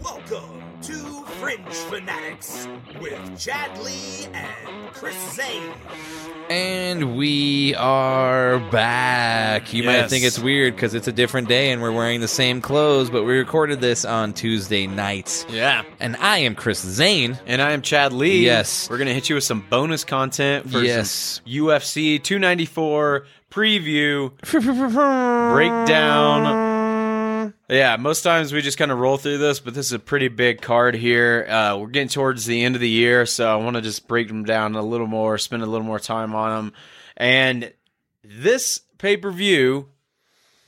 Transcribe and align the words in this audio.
Welcome 0.00 0.62
to 0.82 1.24
Fringe 1.40 1.64
Fanatics 1.68 2.68
with 3.00 3.38
Chad 3.38 3.76
Lee 3.78 4.26
and 4.32 4.92
Chris 4.92 5.16
Zane. 5.34 5.72
And 6.48 7.16
we 7.16 7.74
are 7.74 8.60
back. 8.70 9.72
You 9.74 9.82
might 9.82 10.08
think 10.08 10.24
it's 10.24 10.38
weird 10.38 10.76
because 10.76 10.94
it's 10.94 11.08
a 11.08 11.12
different 11.12 11.48
day 11.48 11.72
and 11.72 11.82
we're 11.82 11.90
wearing 11.90 12.20
the 12.20 12.28
same 12.28 12.60
clothes, 12.60 13.10
but 13.10 13.24
we 13.24 13.36
recorded 13.36 13.80
this 13.80 14.04
on 14.04 14.32
Tuesday 14.32 14.86
night. 14.86 15.44
Yeah. 15.50 15.82
And 15.98 16.14
I 16.16 16.38
am 16.38 16.54
Chris 16.54 16.80
Zane. 16.80 17.36
And 17.46 17.60
I 17.60 17.72
am 17.72 17.82
Chad 17.82 18.12
Lee. 18.12 18.44
Yes. 18.44 18.88
We're 18.88 18.98
going 18.98 19.08
to 19.08 19.14
hit 19.14 19.28
you 19.28 19.34
with 19.34 19.44
some 19.44 19.64
bonus 19.68 20.04
content 20.04 20.70
for 20.70 20.80
Yes. 20.82 21.40
some 21.44 21.52
UFC 21.52 22.22
294 22.22 23.26
preview, 23.50 24.32
breakdown. 25.52 27.52
Yeah, 27.68 27.96
most 27.96 28.22
times 28.22 28.52
we 28.52 28.62
just 28.62 28.78
kind 28.78 28.92
of 28.92 28.98
roll 28.98 29.16
through 29.16 29.38
this, 29.38 29.58
but 29.58 29.74
this 29.74 29.86
is 29.86 29.92
a 29.92 29.98
pretty 29.98 30.28
big 30.28 30.60
card 30.62 30.94
here. 30.94 31.46
Uh, 31.48 31.76
we're 31.78 31.88
getting 31.88 32.08
towards 32.08 32.46
the 32.46 32.62
end 32.62 32.76
of 32.76 32.80
the 32.80 32.88
year, 32.88 33.26
so 33.26 33.50
I 33.50 33.56
want 33.56 33.74
to 33.76 33.82
just 33.82 34.06
break 34.06 34.28
them 34.28 34.44
down 34.44 34.74
a 34.76 34.82
little 34.82 35.06
more, 35.08 35.36
spend 35.38 35.62
a 35.62 35.66
little 35.66 35.86
more 35.86 35.98
time 35.98 36.34
on 36.34 36.50
them. 36.66 36.72
And 37.16 37.72
this 38.22 38.80
pay 38.98 39.16
per 39.16 39.32
view 39.32 39.88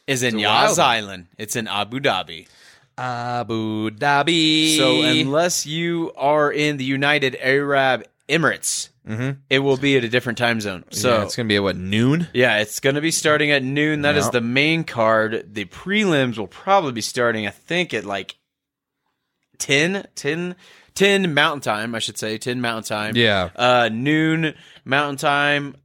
is 0.06 0.22
in 0.22 0.36
It's 0.36 0.44
a 0.44 0.48
wild 0.48 0.68
Yas. 0.70 0.78
Island. 0.78 1.26
It's 1.36 1.54
in 1.54 1.68
Abu 1.68 2.00
Dhabi. 2.00 2.48
Abu 2.96 3.90
Dhabi. 3.90 4.76
So 4.76 5.02
unless 5.02 5.66
you 5.66 6.12
are 6.16 6.50
in 6.50 6.78
the 6.78 6.84
United 6.84 7.36
Arab 7.40 8.04
Emirates, 8.28 8.90
it 9.48 9.60
will 9.60 9.76
be 9.78 9.96
at 9.96 10.04
a 10.04 10.08
different 10.08 10.36
time 10.38 10.60
zone. 10.60 10.84
So 10.90 11.16
yeah, 11.16 11.22
it's 11.24 11.34
going 11.34 11.46
to 11.46 11.52
be 11.52 11.56
at 11.56 11.62
what, 11.62 11.76
noon? 11.76 12.28
yeah, 12.34 12.58
it's 12.58 12.78
going 12.78 12.94
to 12.96 13.00
be 13.00 13.10
starting 13.10 13.50
at 13.50 13.62
noon. 13.62 14.02
That 14.02 14.16
is 14.16 14.26
Yep. 14.26 14.32
the 14.32 14.40
main 14.42 14.84
card. 14.84 15.54
The 15.54 15.64
prelims 15.64 16.36
will 16.36 16.46
probably 16.46 16.92
be 16.92 17.00
starting, 17.00 17.46
I 17.46 17.50
think, 17.50 17.94
at 17.94 18.04
like 18.04 18.36
10, 19.58 20.06
10, 20.14 20.56
10 20.94 21.34
mountain 21.34 21.60
time, 21.60 21.94
I 21.94 21.98
should 22.00 22.18
say, 22.18 22.38
10 22.38 22.60
mountain 22.60 22.84
time. 22.84 23.16
Yeah. 23.16 23.50
Uh, 23.56 23.88
noon 23.90 24.54
mountain 24.84 25.16
time. 25.16 25.76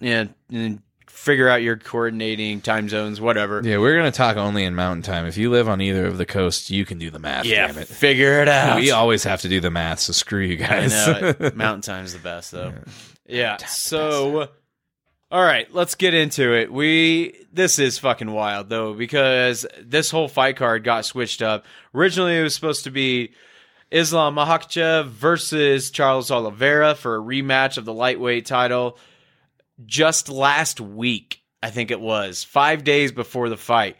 Yeah. 0.00 0.26
And 0.50 0.80
figure 1.10 1.48
out 1.48 1.62
your 1.62 1.76
coordinating 1.76 2.60
time 2.60 2.88
zones, 2.88 3.20
whatever. 3.20 3.60
Yeah, 3.64 3.78
we're 3.78 3.94
going 3.98 4.10
to 4.10 4.16
talk 4.16 4.36
only 4.36 4.64
in 4.64 4.74
mountain 4.74 5.02
time. 5.02 5.26
If 5.26 5.36
you 5.36 5.50
live 5.50 5.68
on 5.68 5.80
either 5.80 6.06
of 6.06 6.16
the 6.18 6.24
coasts, 6.26 6.70
you 6.70 6.84
can 6.86 6.98
do 6.98 7.10
the 7.10 7.18
math, 7.18 7.44
Yeah, 7.44 7.66
damn 7.66 7.78
it. 7.78 7.88
figure 7.88 8.40
it 8.40 8.48
out. 8.48 8.80
We 8.80 8.90
always 8.90 9.24
have 9.24 9.42
to 9.42 9.48
do 9.48 9.60
the 9.60 9.70
math, 9.70 10.00
so 10.00 10.12
screw 10.12 10.40
you 10.40 10.54
I 10.64 10.68
guys. 10.68 10.92
know. 11.06 11.50
Mountain 11.54 11.82
Time's 11.82 12.12
the 12.12 12.18
best 12.20 12.52
though. 12.52 12.72
Yeah. 13.26 13.58
So 13.58 14.38
uh, 14.40 14.46
all 15.30 15.42
right, 15.44 15.72
let's 15.72 15.94
get 15.94 16.14
into 16.14 16.54
it. 16.56 16.72
We 16.72 17.36
this 17.52 17.78
is 17.78 17.98
fucking 17.98 18.30
wild 18.30 18.68
though 18.68 18.94
because 18.94 19.66
this 19.80 20.10
whole 20.10 20.26
fight 20.28 20.56
card 20.56 20.84
got 20.84 21.04
switched 21.04 21.42
up. 21.42 21.64
Originally 21.94 22.38
it 22.38 22.42
was 22.42 22.54
supposed 22.54 22.84
to 22.84 22.90
be 22.90 23.32
Islam 23.90 24.36
Makhachev 24.36 25.06
versus 25.08 25.90
Charles 25.90 26.30
Oliveira 26.30 26.94
for 26.94 27.16
a 27.16 27.20
rematch 27.20 27.76
of 27.76 27.84
the 27.84 27.92
lightweight 27.92 28.46
title 28.46 28.96
just 29.86 30.28
last 30.28 30.80
week, 30.80 31.42
I 31.62 31.70
think 31.70 31.90
it 31.90 32.00
was, 32.00 32.44
5 32.44 32.84
days 32.84 33.12
before 33.12 33.48
the 33.48 33.56
fight. 33.56 33.96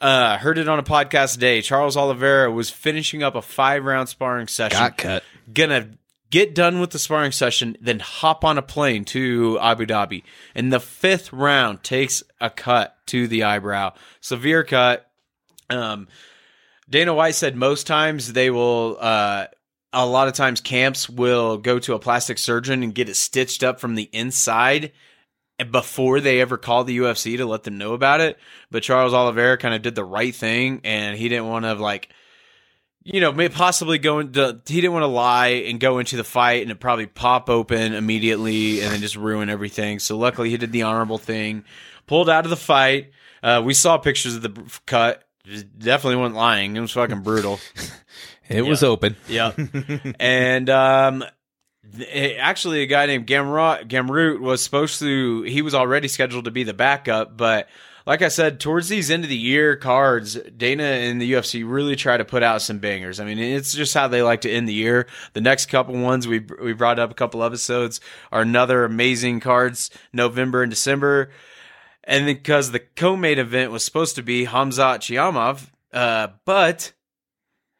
Uh, 0.00 0.38
heard 0.38 0.56
it 0.56 0.66
on 0.68 0.78
a 0.78 0.82
podcast 0.82 1.34
today. 1.34 1.60
Charles 1.60 1.96
Oliveira 1.96 2.50
was 2.50 2.70
finishing 2.70 3.22
up 3.22 3.34
a 3.34 3.42
five 3.42 3.84
round 3.84 4.08
sparring 4.08 4.46
session 4.48 4.78
Got 4.78 4.96
cut. 4.96 5.22
gonna 5.52 5.90
get 6.30 6.54
done 6.54 6.80
with 6.80 6.90
the 6.90 6.98
sparring 6.98 7.32
session, 7.32 7.76
then 7.82 7.98
hop 7.98 8.42
on 8.42 8.56
a 8.56 8.62
plane 8.62 9.04
to 9.04 9.58
Abu 9.60 9.84
Dhabi. 9.84 10.22
And 10.54 10.72
the 10.72 10.80
fifth 10.80 11.32
round 11.34 11.82
takes 11.82 12.22
a 12.40 12.48
cut 12.48 12.96
to 13.08 13.28
the 13.28 13.42
eyebrow, 13.42 13.92
severe 14.22 14.64
cut. 14.64 15.10
Um, 15.68 16.08
Dana 16.88 17.12
White 17.12 17.34
said 17.34 17.54
most 17.54 17.86
times 17.86 18.32
they 18.32 18.48
will. 18.48 18.96
Uh, 18.98 19.46
a 19.92 20.06
lot 20.06 20.28
of 20.28 20.34
times 20.34 20.60
camps 20.60 21.10
will 21.10 21.58
go 21.58 21.78
to 21.80 21.94
a 21.94 21.98
plastic 21.98 22.38
surgeon 22.38 22.82
and 22.82 22.94
get 22.94 23.08
it 23.08 23.16
stitched 23.16 23.62
up 23.64 23.80
from 23.80 23.96
the 23.96 24.08
inside 24.12 24.92
before 25.64 26.20
they 26.20 26.40
ever 26.40 26.56
called 26.56 26.86
the 26.86 26.98
UFC 26.98 27.36
to 27.36 27.46
let 27.46 27.64
them 27.64 27.78
know 27.78 27.94
about 27.94 28.20
it. 28.20 28.38
But 28.70 28.82
Charles 28.82 29.14
Oliveira 29.14 29.58
kind 29.58 29.74
of 29.74 29.82
did 29.82 29.94
the 29.94 30.04
right 30.04 30.34
thing 30.34 30.80
and 30.84 31.16
he 31.16 31.28
didn't 31.28 31.48
want 31.48 31.64
to 31.64 31.74
like 31.74 32.10
you 33.02 33.20
know, 33.20 33.32
may 33.32 33.48
possibly 33.48 33.98
go 33.98 34.18
into 34.18 34.60
he 34.66 34.80
didn't 34.80 34.92
want 34.92 35.02
to 35.02 35.08
lie 35.08 35.48
and 35.48 35.80
go 35.80 35.98
into 35.98 36.16
the 36.16 36.24
fight 36.24 36.62
and 36.62 36.70
it 36.70 36.80
probably 36.80 37.06
pop 37.06 37.48
open 37.48 37.94
immediately 37.94 38.82
and 38.82 38.92
then 38.92 39.00
just 39.00 39.16
ruin 39.16 39.48
everything. 39.48 39.98
So 39.98 40.18
luckily 40.18 40.50
he 40.50 40.56
did 40.56 40.72
the 40.72 40.82
honorable 40.82 41.18
thing, 41.18 41.64
pulled 42.06 42.28
out 42.28 42.44
of 42.44 42.50
the 42.50 42.56
fight. 42.56 43.12
Uh, 43.42 43.62
we 43.64 43.72
saw 43.72 43.96
pictures 43.96 44.36
of 44.36 44.42
the 44.42 44.80
cut. 44.86 45.24
Definitely 45.78 46.16
wasn't 46.16 46.36
lying. 46.36 46.76
It 46.76 46.80
was 46.80 46.92
fucking 46.92 47.22
brutal. 47.22 47.58
It 48.50 48.62
was 48.62 48.82
open. 48.82 49.14
Yeah. 49.28 49.52
and 50.18 50.68
um 50.68 51.24
actually 52.38 52.82
a 52.82 52.86
guy 52.86 53.06
named 53.06 53.26
Gamrot 53.26 53.88
Gamroot 53.88 54.40
was 54.40 54.62
supposed 54.62 54.98
to 55.00 55.42
he 55.42 55.62
was 55.62 55.74
already 55.74 56.08
scheduled 56.08 56.44
to 56.44 56.50
be 56.50 56.64
the 56.64 56.74
backup, 56.74 57.36
but 57.36 57.68
like 58.06 58.22
I 58.22 58.28
said, 58.28 58.60
towards 58.60 58.88
these 58.88 59.10
end 59.10 59.24
of 59.24 59.30
the 59.30 59.36
year 59.36 59.76
cards, 59.76 60.34
Dana 60.34 60.82
and 60.82 61.20
the 61.20 61.32
UFC 61.32 61.62
really 61.64 61.96
try 61.96 62.16
to 62.16 62.24
put 62.24 62.42
out 62.42 62.62
some 62.62 62.78
bangers. 62.78 63.20
I 63.20 63.24
mean, 63.24 63.38
it's 63.38 63.74
just 63.74 63.94
how 63.94 64.08
they 64.08 64.22
like 64.22 64.40
to 64.40 64.50
end 64.50 64.66
the 64.66 64.72
year. 64.72 65.06
The 65.34 65.40
next 65.40 65.66
couple 65.66 65.94
ones 65.96 66.26
we 66.26 66.40
we 66.60 66.72
brought 66.72 66.98
up 66.98 67.10
a 67.10 67.14
couple 67.14 67.44
episodes 67.44 68.00
are 68.32 68.42
another 68.42 68.84
amazing 68.84 69.40
cards, 69.40 69.90
November 70.12 70.62
and 70.62 70.70
December. 70.70 71.30
And 72.04 72.26
because 72.26 72.72
the 72.72 72.80
co-main 72.80 73.38
event 73.38 73.70
was 73.70 73.84
supposed 73.84 74.16
to 74.16 74.22
be 74.22 74.46
Hamzat 74.46 75.00
Chiamov, 75.00 75.70
uh, 75.92 76.28
but 76.44 76.92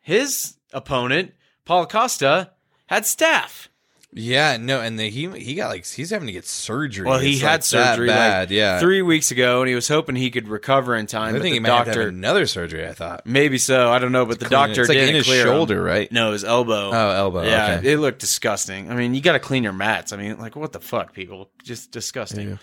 his 0.00 0.58
opponent, 0.72 1.32
Paul 1.64 1.86
Costa, 1.86 2.52
had 2.86 3.04
staph. 3.04 3.68
Yeah, 4.12 4.56
no, 4.56 4.80
and 4.80 4.98
the, 4.98 5.08
he 5.08 5.28
he 5.38 5.54
got 5.54 5.68
like 5.68 5.86
he's 5.86 6.10
having 6.10 6.26
to 6.26 6.32
get 6.32 6.44
surgery. 6.44 7.06
Well, 7.06 7.20
he 7.20 7.34
It's, 7.34 7.42
had 7.42 7.52
like, 7.52 7.62
surgery 7.62 8.08
bad, 8.08 8.48
like 8.48 8.56
yeah. 8.56 8.80
three 8.80 9.02
weeks 9.02 9.30
ago, 9.30 9.60
and 9.60 9.68
he 9.68 9.76
was 9.76 9.86
hoping 9.86 10.16
he 10.16 10.32
could 10.32 10.48
recover 10.48 10.96
in 10.96 11.06
time. 11.06 11.36
I 11.36 11.38
think 11.38 11.42
the 11.44 11.50
he 11.52 11.60
might 11.60 11.68
have 11.68 11.86
doctor, 11.86 12.00
have 12.00 12.08
another 12.08 12.46
surgery. 12.46 12.88
I 12.88 12.92
thought 12.92 13.24
maybe 13.24 13.56
so. 13.56 13.88
I 13.88 14.00
don't 14.00 14.10
know, 14.10 14.26
but 14.26 14.40
the 14.40 14.46
it. 14.46 14.50
doctor 14.50 14.80
It's 14.80 14.88
like 14.88 14.96
didn't 14.96 15.10
in 15.10 15.14
his 15.16 15.26
clear 15.26 15.42
him. 15.42 15.46
shoulder, 15.52 15.80
right? 15.80 16.10
No, 16.10 16.32
his 16.32 16.42
elbow. 16.42 16.90
Oh, 16.92 17.10
elbow. 17.10 17.42
Yeah, 17.44 17.76
okay. 17.78 17.92
it 17.92 17.98
looked 17.98 18.18
disgusting. 18.18 18.90
I 18.90 18.96
mean, 18.96 19.14
you 19.14 19.20
got 19.20 19.34
to 19.34 19.38
clean 19.38 19.62
your 19.62 19.72
mats. 19.72 20.12
I 20.12 20.16
mean, 20.16 20.38
like 20.38 20.56
what 20.56 20.72
the 20.72 20.80
fuck, 20.80 21.12
people? 21.12 21.48
Just 21.62 21.92
disgusting. 21.92 22.48
Yeah. 22.50 22.56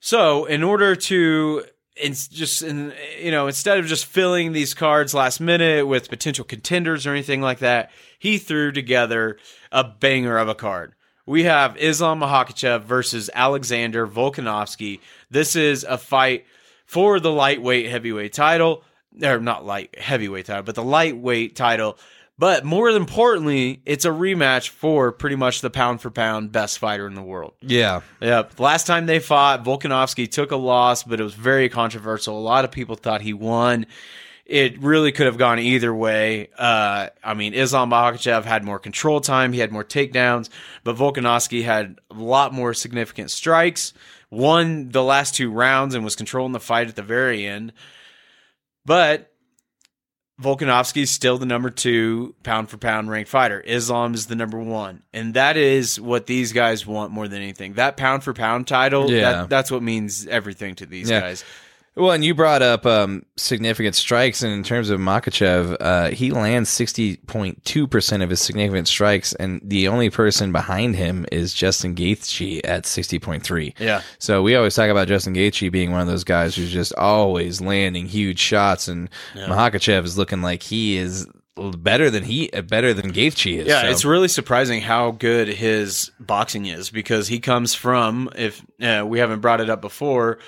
So, 0.00 0.44
in 0.46 0.64
order 0.64 0.96
to 0.96 1.64
it's 1.96 2.26
just 2.26 2.62
in, 2.62 2.92
you 3.20 3.30
know 3.30 3.46
instead 3.46 3.78
of 3.78 3.86
just 3.86 4.06
filling 4.06 4.52
these 4.52 4.74
cards 4.74 5.14
last 5.14 5.40
minute 5.40 5.86
with 5.86 6.08
potential 6.08 6.44
contenders 6.44 7.06
or 7.06 7.10
anything 7.10 7.40
like 7.40 7.58
that, 7.60 7.90
he 8.18 8.38
threw 8.38 8.72
together 8.72 9.38
a 9.70 9.84
banger 9.84 10.36
of 10.38 10.48
a 10.48 10.54
card. 10.54 10.94
We 11.26 11.44
have 11.44 11.76
Islam 11.78 12.20
Makhachev 12.20 12.82
versus 12.82 13.30
Alexander 13.32 14.06
Volkanovski. 14.06 15.00
This 15.30 15.56
is 15.56 15.84
a 15.84 15.96
fight 15.96 16.44
for 16.84 17.18
the 17.18 17.32
lightweight 17.32 17.88
heavyweight 17.88 18.32
title, 18.32 18.84
or 19.22 19.40
not 19.40 19.64
light 19.64 19.98
heavyweight 19.98 20.46
title, 20.46 20.64
but 20.64 20.74
the 20.74 20.82
lightweight 20.82 21.56
title. 21.56 21.96
But 22.36 22.64
more 22.64 22.88
importantly, 22.88 23.80
it's 23.86 24.04
a 24.04 24.08
rematch 24.10 24.68
for 24.68 25.12
pretty 25.12 25.36
much 25.36 25.60
the 25.60 25.70
pound 25.70 26.00
for 26.00 26.10
pound 26.10 26.50
best 26.50 26.80
fighter 26.80 27.06
in 27.06 27.14
the 27.14 27.22
world. 27.22 27.54
yeah, 27.60 28.00
Yep. 28.20 28.58
Last 28.58 28.86
time 28.88 29.06
they 29.06 29.20
fought, 29.20 29.64
Volkanovski 29.64 30.28
took 30.28 30.50
a 30.50 30.56
loss, 30.56 31.04
but 31.04 31.20
it 31.20 31.22
was 31.22 31.34
very 31.34 31.68
controversial. 31.68 32.36
A 32.36 32.40
lot 32.40 32.64
of 32.64 32.72
people 32.72 32.96
thought 32.96 33.20
he 33.20 33.32
won. 33.32 33.86
It 34.46 34.82
really 34.82 35.12
could 35.12 35.26
have 35.26 35.38
gone 35.38 35.58
either 35.58 35.94
way. 35.94 36.50
Uh, 36.58 37.08
I 37.22 37.34
mean, 37.34 37.54
Islam 37.54 37.90
Makhachev 37.90 38.44
had 38.44 38.64
more 38.64 38.78
control 38.78 39.20
time. 39.20 39.52
He 39.52 39.60
had 39.60 39.72
more 39.72 39.84
takedowns, 39.84 40.50
but 40.82 40.96
Volkanovski 40.96 41.62
had 41.64 41.98
a 42.10 42.14
lot 42.14 42.52
more 42.52 42.74
significant 42.74 43.30
strikes. 43.30 43.94
Won 44.30 44.88
the 44.90 45.02
last 45.04 45.34
two 45.34 45.50
rounds 45.50 45.94
and 45.94 46.04
was 46.04 46.16
controlling 46.16 46.52
the 46.52 46.60
fight 46.60 46.88
at 46.88 46.96
the 46.96 47.02
very 47.02 47.46
end. 47.46 47.72
But 48.84 49.32
Volkanovski's 50.42 51.10
still 51.12 51.38
the 51.38 51.46
number 51.46 51.70
two 51.70 52.34
pound 52.42 52.68
for 52.68 52.76
pound 52.76 53.08
ranked 53.08 53.30
fighter. 53.30 53.62
Islam 53.64 54.14
is 54.14 54.26
the 54.26 54.34
number 54.34 54.58
one. 54.58 55.02
And 55.12 55.34
that 55.34 55.56
is 55.56 56.00
what 56.00 56.26
these 56.26 56.52
guys 56.52 56.84
want 56.84 57.12
more 57.12 57.28
than 57.28 57.40
anything. 57.40 57.74
That 57.74 57.96
pound 57.96 58.24
for 58.24 58.34
pound 58.34 58.66
title, 58.66 59.08
Yeah. 59.10 59.20
that, 59.32 59.48
that's 59.48 59.70
what 59.70 59.82
means 59.82 60.26
everything 60.26 60.74
to 60.76 60.86
these 60.86 61.08
Yeah. 61.08 61.20
guys. 61.20 61.44
Well, 61.96 62.10
and 62.10 62.24
you 62.24 62.34
brought 62.34 62.60
up 62.60 62.84
um, 62.86 63.24
significant 63.36 63.94
strikes, 63.94 64.42
and 64.42 64.52
in 64.52 64.64
terms 64.64 64.90
of 64.90 64.98
Makhachev, 64.98 65.76
uh, 65.78 66.08
he 66.10 66.32
lands 66.32 66.68
sixty 66.68 67.18
point 67.18 67.64
two 67.64 67.86
percent 67.86 68.22
of 68.24 68.30
his 68.30 68.40
significant 68.40 68.88
strikes, 68.88 69.32
and 69.34 69.60
the 69.62 69.86
only 69.86 70.10
person 70.10 70.50
behind 70.50 70.96
him 70.96 71.24
is 71.30 71.54
Justin 71.54 71.94
Gaethje 71.94 72.62
at 72.64 72.84
sixty 72.84 73.20
point 73.20 73.44
three. 73.44 73.74
Yeah. 73.78 74.02
So 74.18 74.42
we 74.42 74.56
always 74.56 74.74
talk 74.74 74.90
about 74.90 75.06
Justin 75.06 75.34
Gaethje 75.34 75.70
being 75.70 75.92
one 75.92 76.00
of 76.00 76.08
those 76.08 76.24
guys 76.24 76.56
who's 76.56 76.72
just 76.72 76.92
always 76.96 77.60
landing 77.60 78.06
huge 78.06 78.40
shots, 78.40 78.88
and 78.88 79.08
Makhachev 79.36 80.04
is 80.04 80.18
looking 80.18 80.42
like 80.42 80.64
he 80.64 80.96
is 80.96 81.28
better 81.56 82.10
than 82.10 82.24
he 82.24 82.48
better 82.48 82.92
than 82.92 83.12
Gaethje 83.12 83.58
is. 83.58 83.68
Yeah, 83.68 83.82
So- 83.82 83.88
it's 83.90 84.04
really 84.04 84.26
surprising 84.26 84.80
how 84.82 85.12
good 85.12 85.46
his 85.46 86.10
boxing 86.18 86.66
is 86.66 86.90
because 86.90 87.28
he 87.28 87.38
comes 87.38 87.72
from, 87.72 88.28
if 88.34 88.60
uh, 88.82 89.04
we 89.06 89.20
haven't 89.20 89.38
brought 89.38 89.60
it 89.60 89.70
up 89.70 89.80
before, 89.80 90.40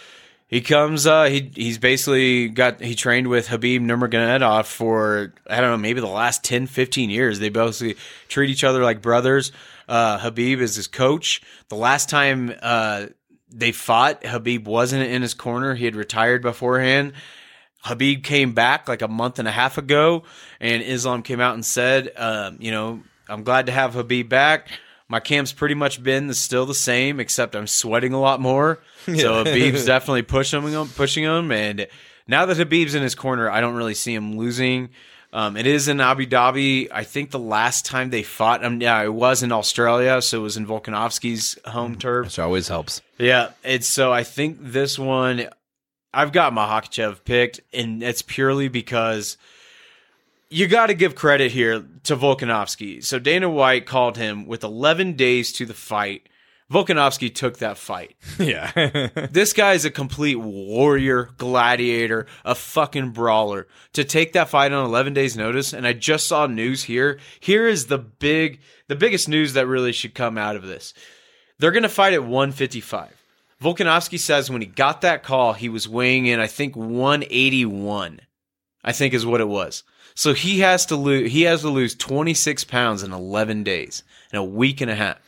he 0.48 0.60
comes. 0.60 1.06
Uh, 1.06 1.24
he 1.24 1.50
he's 1.54 1.78
basically 1.78 2.48
got 2.48 2.80
he 2.80 2.94
trained 2.94 3.28
with 3.28 3.48
Habib 3.48 3.82
Nurmagomedov 3.82 4.66
for 4.66 5.34
I 5.48 5.60
don't 5.60 5.70
know 5.70 5.76
maybe 5.76 6.00
the 6.00 6.06
last 6.06 6.44
10, 6.44 6.66
15 6.66 7.10
years. 7.10 7.38
They 7.40 7.48
basically 7.48 7.96
treat 8.28 8.50
each 8.50 8.64
other 8.64 8.82
like 8.82 9.02
brothers. 9.02 9.52
Uh, 9.88 10.18
Habib 10.18 10.60
is 10.60 10.76
his 10.76 10.86
coach. 10.86 11.42
The 11.68 11.76
last 11.76 12.08
time 12.08 12.54
uh, 12.62 13.06
they 13.50 13.72
fought, 13.72 14.24
Habib 14.24 14.66
wasn't 14.66 15.08
in 15.08 15.22
his 15.22 15.34
corner. 15.34 15.74
He 15.74 15.84
had 15.84 15.96
retired 15.96 16.42
beforehand. 16.42 17.12
Habib 17.80 18.24
came 18.24 18.52
back 18.52 18.88
like 18.88 19.02
a 19.02 19.08
month 19.08 19.38
and 19.38 19.46
a 19.46 19.52
half 19.52 19.78
ago, 19.78 20.24
and 20.60 20.82
Islam 20.82 21.22
came 21.22 21.40
out 21.40 21.54
and 21.54 21.64
said, 21.64 22.10
um, 22.16 22.56
you 22.60 22.72
know, 22.72 23.02
I'm 23.28 23.44
glad 23.44 23.66
to 23.66 23.72
have 23.72 23.94
Habib 23.94 24.28
back. 24.28 24.68
My 25.08 25.20
camp's 25.20 25.52
pretty 25.52 25.74
much 25.74 26.02
been 26.02 26.26
the, 26.26 26.34
still 26.34 26.66
the 26.66 26.74
same, 26.74 27.20
except 27.20 27.54
I'm 27.54 27.66
sweating 27.66 28.12
a 28.12 28.20
lot 28.20 28.40
more. 28.40 28.80
So 29.06 29.44
Habib's 29.44 29.86
definitely 29.86 30.22
pushing 30.22 30.62
him, 30.62 30.88
pushing 30.88 31.22
him, 31.22 31.52
and 31.52 31.86
now 32.26 32.44
that 32.46 32.56
Habib's 32.56 32.96
in 32.96 33.04
his 33.04 33.14
corner, 33.14 33.48
I 33.48 33.60
don't 33.60 33.76
really 33.76 33.94
see 33.94 34.12
him 34.12 34.36
losing. 34.36 34.88
Um, 35.32 35.56
it 35.56 35.64
is 35.64 35.86
in 35.86 36.00
Abu 36.00 36.26
Dhabi. 36.26 36.88
I 36.90 37.04
think 37.04 37.30
the 37.30 37.38
last 37.38 37.84
time 37.84 38.10
they 38.10 38.24
fought, 38.24 38.64
um, 38.64 38.80
yeah, 38.80 39.00
it 39.02 39.14
was 39.14 39.44
in 39.44 39.52
Australia, 39.52 40.20
so 40.22 40.40
it 40.40 40.42
was 40.42 40.56
in 40.56 40.66
Volkanovski's 40.66 41.56
home 41.66 41.96
turf. 41.96 42.26
Which 42.26 42.38
always 42.40 42.66
helps. 42.66 43.00
Yeah, 43.18 43.50
it's 43.62 43.86
so 43.86 44.12
I 44.12 44.24
think 44.24 44.58
this 44.60 44.98
one 44.98 45.48
I've 46.12 46.32
got 46.32 46.52
Mahakachev 46.52 47.24
picked, 47.24 47.60
and 47.72 48.02
it's 48.02 48.22
purely 48.22 48.68
because 48.68 49.36
you 50.48 50.66
got 50.66 50.86
to 50.86 50.94
give 50.94 51.14
credit 51.14 51.52
here 51.52 51.84
to 52.04 52.16
Volkanovski. 52.16 53.04
So 53.04 53.18
Dana 53.18 53.48
White 53.48 53.86
called 53.86 54.16
him 54.16 54.46
with 54.46 54.62
11 54.62 55.14
days 55.14 55.52
to 55.54 55.66
the 55.66 55.74
fight. 55.74 56.28
Volkanovski 56.70 57.32
took 57.32 57.58
that 57.58 57.78
fight. 57.78 58.16
Yeah. 58.38 59.08
This 59.30 59.52
guy 59.52 59.72
is 59.72 59.84
a 59.84 59.90
complete 59.90 60.36
warrior, 60.36 61.30
gladiator, 61.36 62.26
a 62.44 62.54
fucking 62.54 63.10
brawler. 63.10 63.66
To 63.94 64.04
take 64.04 64.32
that 64.32 64.48
fight 64.48 64.72
on 64.72 64.84
11 64.84 65.14
days 65.14 65.36
notice, 65.36 65.72
and 65.72 65.86
I 65.86 65.92
just 65.92 66.26
saw 66.26 66.46
news 66.46 66.84
here. 66.84 67.18
Here 67.40 67.66
is 67.66 67.86
the 67.86 67.98
big, 67.98 68.60
the 68.88 68.96
biggest 68.96 69.28
news 69.28 69.54
that 69.54 69.66
really 69.66 69.92
should 69.92 70.14
come 70.14 70.38
out 70.38 70.56
of 70.56 70.62
this. 70.62 70.94
They're 71.58 71.72
going 71.72 71.82
to 71.82 71.88
fight 71.88 72.12
at 72.12 72.22
155. 72.22 73.12
Volkanovski 73.62 74.18
says 74.18 74.50
when 74.50 74.60
he 74.60 74.66
got 74.66 75.00
that 75.00 75.22
call, 75.22 75.54
he 75.54 75.68
was 75.68 75.88
weighing 75.88 76.26
in, 76.26 76.40
I 76.40 76.46
think 76.46 76.76
181. 76.76 78.20
I 78.84 78.92
think 78.92 79.14
is 79.14 79.26
what 79.26 79.40
it 79.40 79.48
was. 79.48 79.82
So 80.16 80.32
he 80.34 80.60
has 80.60 80.86
to 80.86 80.96
lose. 80.96 81.30
He 81.30 81.42
has 81.42 81.60
to 81.60 81.68
lose 81.68 81.94
26 81.94 82.64
pounds 82.64 83.02
in 83.02 83.12
11 83.12 83.62
days, 83.62 84.02
in 84.32 84.38
a 84.38 84.44
week 84.44 84.80
and 84.80 84.90
a 84.90 84.94
half. 84.94 85.18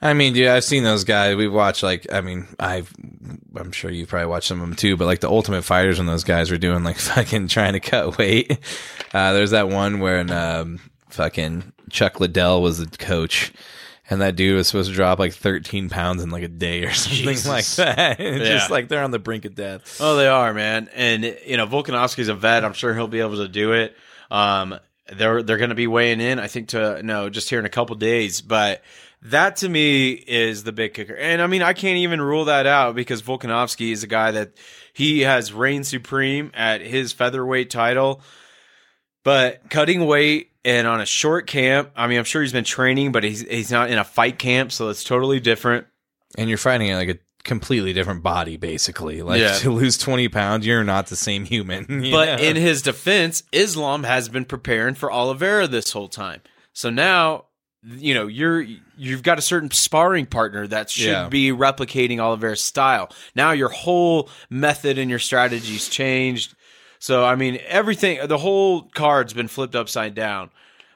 I 0.00 0.14
mean, 0.14 0.32
dude, 0.32 0.48
I've 0.48 0.64
seen 0.64 0.82
those 0.82 1.04
guys. 1.04 1.36
We've 1.36 1.52
watched 1.52 1.84
like, 1.84 2.12
I 2.12 2.22
mean, 2.22 2.48
I've, 2.58 2.92
I'm 3.54 3.70
sure 3.70 3.88
you've 3.90 4.08
probably 4.08 4.26
watched 4.26 4.48
some 4.48 4.60
of 4.60 4.66
them 4.66 4.74
too, 4.74 4.96
but 4.96 5.04
like 5.04 5.20
the 5.20 5.30
Ultimate 5.30 5.62
Fighters 5.62 5.98
when 5.98 6.06
those 6.08 6.24
guys 6.24 6.50
were 6.50 6.58
doing 6.58 6.82
like 6.82 6.96
fucking 6.98 7.46
trying 7.46 7.74
to 7.74 7.80
cut 7.80 8.18
weight. 8.18 8.58
Uh, 9.14 9.32
there's 9.32 9.52
that 9.52 9.68
one 9.68 10.00
where 10.00 10.20
um, 10.32 10.80
fucking 11.10 11.72
Chuck 11.90 12.18
Liddell 12.18 12.62
was 12.62 12.78
the 12.78 12.86
coach. 12.96 13.52
And 14.10 14.20
that 14.20 14.34
dude 14.34 14.56
was 14.56 14.66
supposed 14.66 14.90
to 14.90 14.96
drop 14.96 15.18
like 15.18 15.32
13 15.34 15.88
pounds 15.88 16.22
in 16.22 16.30
like 16.30 16.42
a 16.42 16.48
day 16.48 16.82
or 16.84 16.90
something 16.94 17.24
Jesus. 17.24 17.46
like 17.46 17.66
that. 17.96 18.18
Yeah. 18.20 18.38
Just 18.38 18.70
like 18.70 18.88
they're 18.88 19.04
on 19.04 19.10
the 19.12 19.18
brink 19.20 19.44
of 19.44 19.54
death. 19.54 19.98
Oh, 20.00 20.16
they 20.16 20.26
are, 20.26 20.52
man. 20.52 20.88
And 20.94 21.22
you 21.46 21.56
know, 21.56 21.66
Volkanovski's 21.66 22.28
a 22.28 22.34
vet. 22.34 22.64
I'm 22.64 22.72
sure 22.72 22.94
he'll 22.94 23.06
be 23.06 23.20
able 23.20 23.36
to 23.36 23.48
do 23.48 23.72
it. 23.72 23.94
Um, 24.32 24.78
they're 25.12 25.42
they're 25.42 25.58
going 25.58 25.70
to 25.70 25.76
be 25.76 25.86
weighing 25.86 26.20
in. 26.20 26.40
I 26.40 26.48
think 26.48 26.68
to 26.68 27.02
no, 27.02 27.28
just 27.28 27.50
here 27.50 27.58
in 27.58 27.66
a 27.66 27.70
couple 27.70 27.94
days. 27.96 28.40
But 28.40 28.82
that 29.22 29.56
to 29.56 29.68
me 29.68 30.12
is 30.12 30.64
the 30.64 30.72
big 30.72 30.94
kicker. 30.94 31.14
And 31.14 31.40
I 31.42 31.46
mean, 31.46 31.62
I 31.62 31.74
can't 31.74 31.98
even 31.98 32.20
rule 32.20 32.46
that 32.46 32.66
out 32.66 32.94
because 32.94 33.22
Volkanovski 33.22 33.92
is 33.92 34.02
a 34.02 34.06
guy 34.08 34.32
that 34.32 34.54
he 34.92 35.20
has 35.20 35.52
reigned 35.52 35.86
supreme 35.86 36.50
at 36.54 36.80
his 36.80 37.12
featherweight 37.12 37.70
title. 37.70 38.22
But 39.22 39.68
cutting 39.70 40.06
weight 40.06 40.50
and 40.64 40.86
on 40.86 41.00
a 41.00 41.06
short 41.06 41.46
camp, 41.46 41.90
I 41.94 42.06
mean, 42.08 42.18
I'm 42.18 42.24
sure 42.24 42.42
he's 42.42 42.52
been 42.52 42.64
training, 42.64 43.12
but 43.12 43.22
he's 43.22 43.42
he's 43.42 43.70
not 43.70 43.90
in 43.90 43.98
a 43.98 44.04
fight 44.04 44.38
camp, 44.38 44.72
so 44.72 44.88
it's 44.88 45.04
totally 45.04 45.40
different. 45.40 45.86
And 46.38 46.48
you're 46.48 46.58
fighting 46.58 46.88
it 46.88 46.96
like 46.96 47.10
a 47.10 47.18
completely 47.44 47.92
different 47.92 48.22
body, 48.22 48.56
basically. 48.56 49.22
Like 49.22 49.40
Yeah. 49.40 49.54
to 49.58 49.70
lose 49.72 49.98
20 49.98 50.28
pounds, 50.28 50.66
you're 50.66 50.84
not 50.84 51.06
the 51.08 51.16
same 51.16 51.44
human. 51.44 51.86
But 52.10 52.38
know? 52.40 52.44
in 52.44 52.56
his 52.56 52.82
defense, 52.82 53.42
Islam 53.52 54.04
has 54.04 54.28
been 54.28 54.44
preparing 54.44 54.94
for 54.94 55.10
Oliveira 55.12 55.66
this 55.66 55.92
whole 55.92 56.08
time. 56.08 56.40
So 56.72 56.88
now, 56.90 57.46
you 57.84 58.14
know, 58.14 58.26
you're 58.28 58.64
you've 58.96 59.24
got 59.24 59.38
a 59.38 59.42
certain 59.42 59.70
sparring 59.72 60.26
partner 60.26 60.66
that 60.68 60.88
should 60.90 61.06
Yeah. 61.06 61.28
be 61.28 61.50
replicating 61.50 62.20
Oliveira's 62.20 62.60
style. 62.62 63.10
Now 63.34 63.50
your 63.50 63.70
whole 63.70 64.30
method 64.48 64.98
and 64.98 65.10
your 65.10 65.18
strategy's 65.18 65.88
changed. 65.88 66.54
So 67.00 67.24
I 67.24 67.34
mean, 67.34 67.58
everything 67.66 68.24
the 68.28 68.38
whole 68.38 68.82
card's 68.94 69.32
been 69.32 69.48
flipped 69.48 69.74
upside 69.74 70.14
down. 70.14 70.50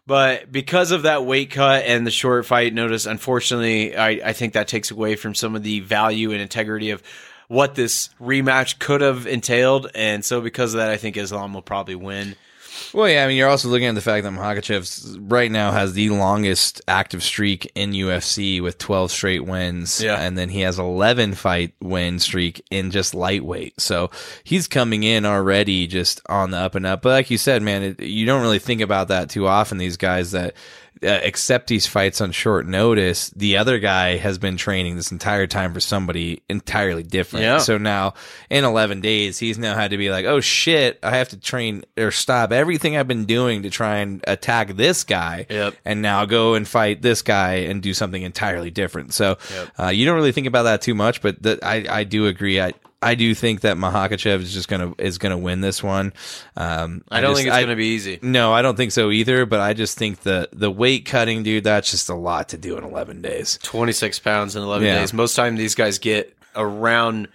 But 0.06 0.53
because 0.53 0.93
of 0.93 1.03
that 1.03 1.25
weight 1.25 1.50
cut 1.50 1.85
and 1.85 2.06
the 2.06 2.12
short 2.12 2.47
fight 2.47 2.73
notice, 2.73 3.06
unfortunately, 3.06 3.97
I, 3.97 4.08
I 4.25 4.32
think 4.32 4.53
that 4.53 4.69
takes 4.69 4.91
away 4.91 5.17
from 5.17 5.35
some 5.35 5.56
of 5.56 5.64
the 5.64 5.81
value 5.81 6.31
and 6.31 6.41
integrity 6.41 6.91
of 6.91 7.03
what 7.49 7.75
this 7.75 8.11
rematch 8.20 8.79
could 8.79 9.00
have 9.00 9.26
entailed. 9.26 9.91
And 9.94 10.25
so, 10.25 10.41
because 10.41 10.75
of 10.75 10.79
that, 10.79 10.91
I 10.91 10.97
think 10.97 11.17
Islam 11.17 11.55
will 11.55 11.62
probably 11.62 11.97
win. 11.97 12.37
Well, 12.93 13.08
yeah, 13.08 13.25
I 13.25 13.28
mean, 13.28 13.37
you're 13.37 13.49
also 13.49 13.69
looking 13.69 13.87
at 13.87 13.94
the 13.94 14.00
fact 14.00 14.25
that 14.25 14.32
Mahakachev 14.32 15.31
right 15.31 15.50
now 15.50 15.73
has 15.73 15.93
the 15.93 16.11
longest 16.11 16.81
active 16.88 17.23
streak 17.23 17.70
in 17.75 17.93
UFC 17.93 18.62
with 18.62 18.78
12 18.78 19.11
straight 19.11 19.44
wins. 19.44 20.00
Yeah. 20.02 20.20
And 20.20 20.37
then 20.37 20.49
he 20.49 20.61
has 20.61 20.78
11 20.78 21.34
fight 21.34 21.75
win 21.81 22.19
streak 22.19 22.64
in 22.70 22.90
just 22.90 23.14
lightweight. 23.14 23.81
So 23.81 24.11
he's 24.44 24.69
coming 24.69 25.02
in 25.02 25.25
already 25.25 25.87
just 25.87 26.20
on 26.28 26.50
the 26.50 26.58
up 26.58 26.75
and 26.75 26.87
up. 26.87 27.02
But 27.02 27.11
like 27.11 27.31
you 27.31 27.38
said, 27.38 27.62
man, 27.62 27.82
it, 27.82 28.00
you 28.00 28.26
don't 28.26 28.43
really 28.43 28.58
think 28.58 28.81
about 28.81 29.08
that 29.08 29.31
too 29.31 29.46
often. 29.46 29.79
These 29.79 29.96
guys 29.96 30.32
that 30.32 30.55
uh, 31.02 31.08
accept 31.08 31.67
these 31.67 31.87
fights 31.87 32.22
on 32.22 32.32
short 32.32 32.67
notice, 32.67 33.29
the 33.31 33.58
other 33.58 33.79
guy 33.79 34.17
has 34.17 34.38
been 34.38 34.56
training 34.56 34.96
this 34.96 35.12
entire 35.12 35.46
time 35.46 35.75
for 35.75 35.81
somebody 35.81 36.43
entirely 36.49 37.02
different. 37.02 37.44
Yeah. 37.44 37.58
So 37.58 37.76
now 37.76 38.14
in 38.49 38.64
11 38.64 39.02
days, 39.02 39.38
he's 39.38 39.58
now 39.58 39.75
had 39.75 39.90
to 39.90 39.99
be 39.99 40.11
like, 40.11 40.25
oh 40.25 40.40
shit, 40.40 40.99
I 41.02 41.17
have 41.19 41.29
to 41.31 41.37
train 41.38 41.84
or 41.99 42.11
stop 42.11 42.50
everything 42.50 42.65
I've 42.66 43.08
been 43.08 43.24
doing 43.24 43.62
to 43.62 43.70
try 43.70 43.96
and 43.98 44.22
attack 44.26 44.76
this 44.76 45.04
guy. 45.04 45.46
Yep. 45.48 45.74
And 45.84 46.02
now 46.02 46.24
go 46.24 46.54
and 46.54 46.66
fight 46.66 47.02
this 47.02 47.22
guy 47.22 47.54
and 47.68 47.82
do 47.82 47.94
something 47.94 48.22
entirely 48.22 48.70
different. 48.70 49.14
So 49.14 49.38
Yep. 49.52 49.68
uh, 49.78 49.86
you 49.88 50.04
don't 50.06 50.16
really 50.16 50.32
think 50.32 50.46
about 50.46 50.64
that 50.64 50.82
too 50.82 50.94
much, 50.94 51.22
but 51.22 51.42
the, 51.42 51.58
I, 51.62 51.84
I 52.00 52.04
do 52.04 52.26
agree. 52.26 52.60
I, 52.60 52.72
I 53.02 53.14
do 53.14 53.34
think 53.34 53.60
that 53.60 53.76
Mahakachev 53.76 54.40
is 54.40 54.52
just 54.55 54.69
gonna 54.69 54.94
is 54.98 55.19
gonna 55.19 55.36
win 55.36 55.60
this 55.60 55.82
one. 55.82 56.12
Um, 56.56 57.02
I 57.10 57.20
don't 57.20 57.32
just- 57.32 57.38
think 57.41 57.48
it's 57.48 57.55
I- 57.56 57.60
going 57.60 57.70
to 57.70 57.76
be 57.76 57.88
easy. 57.94 58.19
No, 58.22 58.52
I 58.55 58.62
don't 58.62 58.74
think 58.74 58.91
so 58.91 59.10
either. 59.10 59.44
But 59.46 59.60
I 59.60 59.74
just 59.74 59.98
think 59.98 60.20
the 60.20 60.48
the 60.52 60.70
weight 60.70 61.05
cutting, 61.05 61.43
dude, 61.43 61.64
that's 61.64 61.91
just 61.91 62.08
a 62.08 62.14
lot 62.14 62.48
to 62.48 62.56
do 62.58 62.76
in 62.79 62.84
eleven 62.84 63.20
days. 63.20 63.58
26 63.62 64.19
pounds 64.20 64.56
in 64.56 64.62
11 64.62 64.86
Yeah. 64.86 64.98
days. 65.00 65.12
Most 65.12 65.36
time 65.36 65.56
these 65.56 65.74
guys 65.74 65.98
get 65.98 66.36
around 66.56 67.29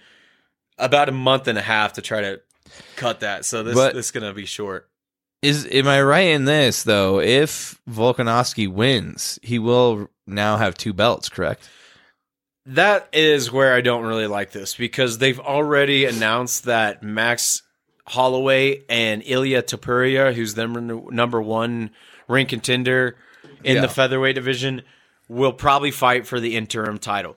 about 0.78 1.08
a 1.08 1.12
month 1.12 1.46
and 1.46 1.56
a 1.56 1.62
half 1.62 1.92
to 1.94 2.02
try 2.02 2.20
to 2.22 2.40
cut 2.96 3.20
that. 3.20 3.44
So 3.44 3.62
this, 3.62 3.74
But- 3.74 3.94
this 3.94 4.06
is 4.06 4.10
going 4.12 4.26
to 4.26 4.34
be 4.34 4.46
short. 4.46 4.88
Is 5.42 5.66
am 5.70 5.88
I 5.88 6.00
right 6.02 6.28
in 6.28 6.44
this 6.44 6.84
though? 6.84 7.20
If 7.20 7.80
Volkanovski 7.90 8.68
wins, 8.68 9.38
he 9.42 9.58
will 9.58 10.08
now 10.26 10.56
have 10.56 10.76
two 10.76 10.92
belts, 10.92 11.28
correct? 11.28 11.68
That 12.64 13.08
is 13.12 13.50
where 13.50 13.74
I 13.74 13.80
don't 13.80 14.04
really 14.04 14.28
like 14.28 14.52
this 14.52 14.76
because 14.76 15.18
they've 15.18 15.40
already 15.40 16.04
announced 16.04 16.64
that 16.64 17.02
Max 17.02 17.62
Holloway 18.06 18.82
and 18.88 19.22
Ilya 19.26 19.62
Topuria, 19.64 20.32
who's 20.32 20.54
the 20.54 20.66
number- 20.68 21.10
number 21.12 21.42
one 21.42 21.90
ring 22.28 22.46
contender 22.46 23.16
in 23.64 23.76
Yeah. 23.76 23.82
the 23.82 23.88
featherweight 23.88 24.36
division, 24.36 24.82
will 25.28 25.52
probably 25.52 25.90
fight 25.90 26.24
for 26.24 26.38
the 26.38 26.56
interim 26.56 26.98
title. 26.98 27.36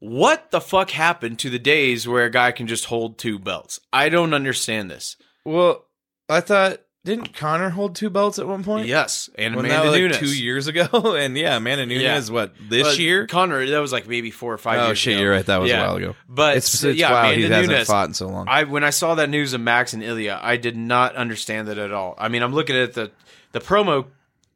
What 0.00 0.50
the 0.50 0.60
fuck 0.60 0.90
happened 0.90 1.38
to 1.40 1.50
the 1.50 1.58
days 1.60 2.08
where 2.08 2.24
a 2.24 2.30
guy 2.30 2.50
can 2.50 2.66
just 2.66 2.86
hold 2.86 3.16
two 3.16 3.38
belts? 3.38 3.78
I 3.92 4.08
don't 4.08 4.34
understand 4.34 4.90
this. 4.90 5.16
Well, 5.44 5.84
I 6.28 6.40
thought 6.40 6.80
didn't 7.04 7.34
Conor 7.34 7.68
hold 7.70 7.94
two 7.96 8.08
belts 8.10 8.38
at 8.38 8.46
one 8.46 8.64
point? 8.64 8.86
Yes, 8.86 9.28
and 9.36 9.54
When 9.54 9.66
Amanda 9.66 9.84
that 9.86 9.90
like 9.92 10.00
Nunes. 10.00 10.18
two 10.18 10.42
years 10.42 10.66
ago, 10.68 10.88
and 11.16 11.36
yeah, 11.36 11.56
Amanda 11.56 11.84
Nunes, 11.86 12.02
Yeah. 12.02 12.20
what 12.34 12.54
this 12.68 12.82
But 12.86 12.98
year? 12.98 13.26
Conor, 13.26 13.66
that 13.66 13.78
was 13.78 13.92
like 13.92 14.08
maybe 14.08 14.30
four 14.30 14.52
or 14.54 14.58
five. 14.58 14.80
Oh 14.80 14.86
years 14.86 14.98
shit, 14.98 15.14
ago. 15.14 15.22
you're 15.22 15.32
right. 15.32 15.44
That 15.46 15.58
was 15.58 15.70
Yeah. 15.70 15.82
a 15.82 15.86
while 15.86 15.96
ago. 15.96 16.16
But 16.28 16.56
It's, 16.56 16.82
it's 16.82 16.98
yeah, 16.98 17.10
wow, 17.12 17.30
he 17.30 17.44
Amanda 17.44 17.54
hasn't 17.56 17.72
Nunes, 17.72 17.86
fought 17.86 18.08
in 18.08 18.14
so 18.14 18.28
long. 18.28 18.46
I 18.48 18.64
when 18.64 18.84
I 18.84 18.90
saw 18.90 19.14
that 19.16 19.28
news 19.28 19.52
of 19.52 19.60
Max 19.60 19.92
and 19.92 20.02
Ilya, 20.02 20.40
I 20.42 20.56
did 20.56 20.76
not 20.76 21.14
understand 21.14 21.68
that 21.68 21.78
at 21.78 21.92
all. 21.92 22.14
I 22.18 22.28
mean, 22.28 22.42
I'm 22.42 22.54
looking 22.54 22.76
at 22.76 22.94
the 22.94 23.10
the 23.52 23.60
promo 23.60 24.06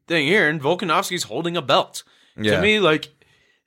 thing 0.07 0.25
here, 0.25 0.49
and 0.49 0.59
Volkanovski's 0.61 1.23
holding 1.23 1.55
a 1.55 1.61
belt. 1.61 2.03
Yeah. 2.35 2.55
To 2.55 2.61
me, 2.61 2.79
like 2.79 3.09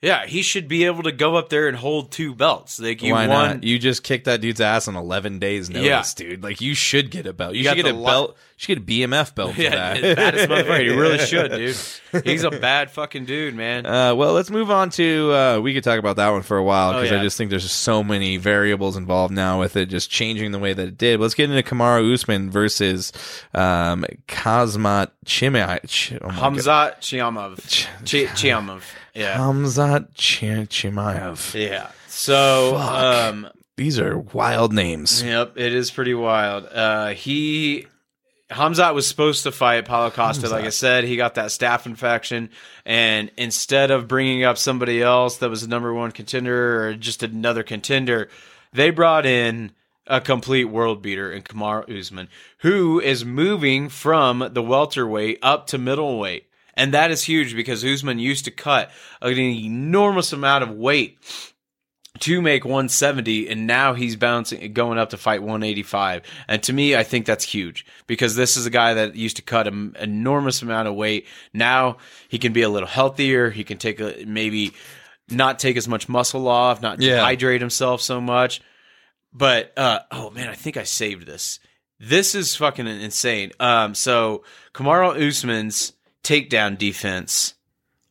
Yeah, 0.05 0.27
he 0.27 0.43
should 0.43 0.67
be 0.67 0.85
able 0.87 1.05
to 1.05 1.13
go 1.13 1.37
up 1.37 1.49
there 1.49 1.69
and 1.69 1.77
hold 1.77 2.11
two 2.11 2.35
belts. 2.35 2.81
Like 2.81 3.03
you 3.05 3.13
Why 3.13 3.29
won. 3.29 3.49
not? 3.49 3.63
You 3.65 3.79
just 3.79 4.03
kicked 4.03 4.25
that 4.25 4.41
dude's 4.41 4.61
ass 4.61 4.89
on 4.89 4.97
11 4.97 5.39
days 5.39 5.71
notice, 5.71 5.87
Yeah. 5.87 6.03
dude. 6.17 6.43
Like 6.43 6.61
you 6.61 6.75
should 6.75 7.13
get 7.13 7.25
a 7.27 7.33
belt. 7.33 7.53
You, 7.55 7.59
You 7.59 7.65
should 7.69 7.77
got 7.77 7.85
get 7.85 7.95
a 7.95 7.97
the 7.97 8.03
belt. 8.05 8.31
li- 8.31 8.37
should 8.63 8.87
get 8.87 9.05
a 9.05 9.09
BMF 9.09 9.35
belt 9.35 9.55
for 9.55 9.61
Yeah, 9.63 9.95
that. 9.99 10.17
baddest 10.17 10.49
motherfucker. 10.49 10.81
He 10.81 10.89
really 10.91 11.19
should, 11.19 11.51
dude. 11.51 12.25
He's 12.25 12.45
a 12.45 12.51
bad 12.51 12.91
fucking 12.91 13.25
dude, 13.25 13.55
man. 13.55 13.87
Uh, 13.87 14.15
well, 14.15 14.35
let's 14.35 14.51
move 14.51 14.71
on 14.71 14.91
to. 14.91 15.33
Uh, 15.33 15.61
we 15.61 15.73
could 15.75 15.83
talk 15.83 15.99
about 15.99 16.17
that 16.17 16.29
one 16.31 16.43
for 16.43 16.57
a 16.59 16.63
while 16.63 16.91
Oh, 16.91 17.03
because 17.03 17.13
I 17.19 17.23
just 17.23 17.37
think 17.39 17.51
there's 17.51 17.71
so 17.71 18.05
many 18.05 18.37
variables 18.37 18.97
involved 18.97 19.33
now 19.35 19.59
with 19.59 19.77
it 19.77 19.87
just 19.87 20.11
changing 20.11 20.53
the 20.53 20.59
way 20.59 20.73
that 20.75 20.87
it 20.89 20.99
did. 20.99 21.19
Let's 21.21 21.35
get 21.35 21.51
into 21.51 21.63
Kamaru 21.63 22.13
Usman 22.13 22.51
versus 22.51 23.13
um, 23.55 24.05
Kazmat 24.29 25.11
Chimaev. 25.27 26.19
Oh. 26.23 26.29
Hamzat 26.29 26.99
Chiamov. 27.01 27.57
Chi- 28.01 28.31
Chiamov. 28.35 28.83
Yeah. 29.15 29.37
Hamzat 29.39 30.09
Chi- 30.17 30.67
Chimaev. 30.67 31.55
Yeah. 31.59 31.91
So, 32.09 32.75
Fuck. 32.77 32.91
um, 32.93 33.49
These 33.77 33.99
are 33.99 34.19
wild 34.19 34.73
names. 34.75 35.23
Yep, 35.23 35.55
it 35.57 35.73
is 35.75 35.91
pretty 35.91 36.15
wild. 36.15 36.67
Uh, 36.71 37.09
he 37.09 37.87
Hamzat 38.53 38.95
was 38.95 39.07
supposed 39.07 39.43
to 39.45 39.53
fight 39.53 39.85
Paulo 39.85 40.11
Costa, 40.11 40.49
like 40.49 40.65
I 40.65 40.71
said. 40.71 41.05
He 41.05 41.17
got 41.17 41.35
that 41.35 41.47
staph 41.47 41.87
infection, 41.87 42.51
and 42.85 43.31
instead 43.37 43.91
of 43.91 44.09
bringing 44.09 44.45
up 44.45 44.59
somebody 44.59 45.03
else 45.03 45.39
that 45.39 45.51
was 45.51 45.63
the 45.63 45.69
number 45.69 45.93
one 45.93 46.13
contender 46.13 46.87
or 46.87 46.95
just 46.95 47.23
another 47.23 47.63
contender, 47.63 48.29
they 48.73 48.91
brought 48.91 49.27
in 49.27 49.73
a 50.07 50.21
complete 50.21 50.65
world 50.65 51.03
beater 51.03 51.33
in 51.33 51.43
Kamar 51.43 51.85
Usman, 51.89 52.29
who 52.59 53.01
is 53.01 53.25
moving 53.25 53.89
from 53.89 54.49
the 54.53 54.63
welterweight 54.63 55.39
up 55.43 55.67
to 55.69 55.79
middleweight. 55.79 56.47
And 56.75 56.95
that 56.95 57.11
is 57.11 57.25
huge 57.25 57.55
because 57.55 57.85
Usman 57.85 58.19
used 58.19 58.47
to 58.47 58.51
cut 58.51 58.91
an 59.21 59.39
enormous 59.39 60.33
amount 60.33 60.65
of 60.65 60.71
weight 60.71 61.19
to 62.21 62.43
make 62.43 62.65
170 62.65 63.49
and 63.49 63.67
now 63.67 63.95
he's 63.95 64.17
bouncing 64.17 64.73
going 64.75 64.99
up 64.99 65.11
to 65.11 65.17
fight 65.17 65.41
185 65.41 66.23
and 66.47 66.63
to 66.63 66.73
me 66.73 66.95
i 66.95 67.03
think 67.03 67.25
that's 67.27 67.43
huge 67.45 67.87
because 68.07 68.37
this 68.37 68.57
is 68.57 68.67
a 68.67 68.71
guy 68.71 68.95
that 68.95 69.17
used 69.17 69.37
to 69.37 69.43
cut 69.43 69.67
an 69.67 69.97
enormous 69.99 70.61
amount 70.63 70.87
of 70.89 70.95
weight. 70.95 71.27
Now 71.55 71.97
he 72.29 72.39
can 72.39 72.53
be 72.53 72.63
a 72.63 72.69
little 72.69 72.89
healthier. 72.89 73.51
He 73.51 73.65
can 73.65 73.79
take 73.79 73.99
a 73.99 74.25
maybe 74.27 74.73
not 75.31 75.59
take 75.59 75.77
as 75.77 75.89
much 75.89 76.09
muscle 76.09 76.47
off 76.49 76.83
not 76.83 77.01
Yeah. 77.01 77.19
dehydrate 77.25 77.61
himself 77.61 78.03
so 78.03 78.21
much. 78.21 78.61
But 79.33 79.73
uh 79.79 80.01
oh 80.11 80.31
man 80.31 80.49
i 80.49 80.55
think 80.55 80.77
i 80.77 80.83
saved 80.85 81.27
this. 81.27 81.59
This 81.99 82.35
is 82.35 82.55
fucking 82.55 82.87
insane. 82.87 83.53
Um 83.59 83.95
so 83.95 84.45
Kamaru 84.75 85.29
Usman's 85.29 85.95
takedown 86.23 86.77
defense. 86.77 87.55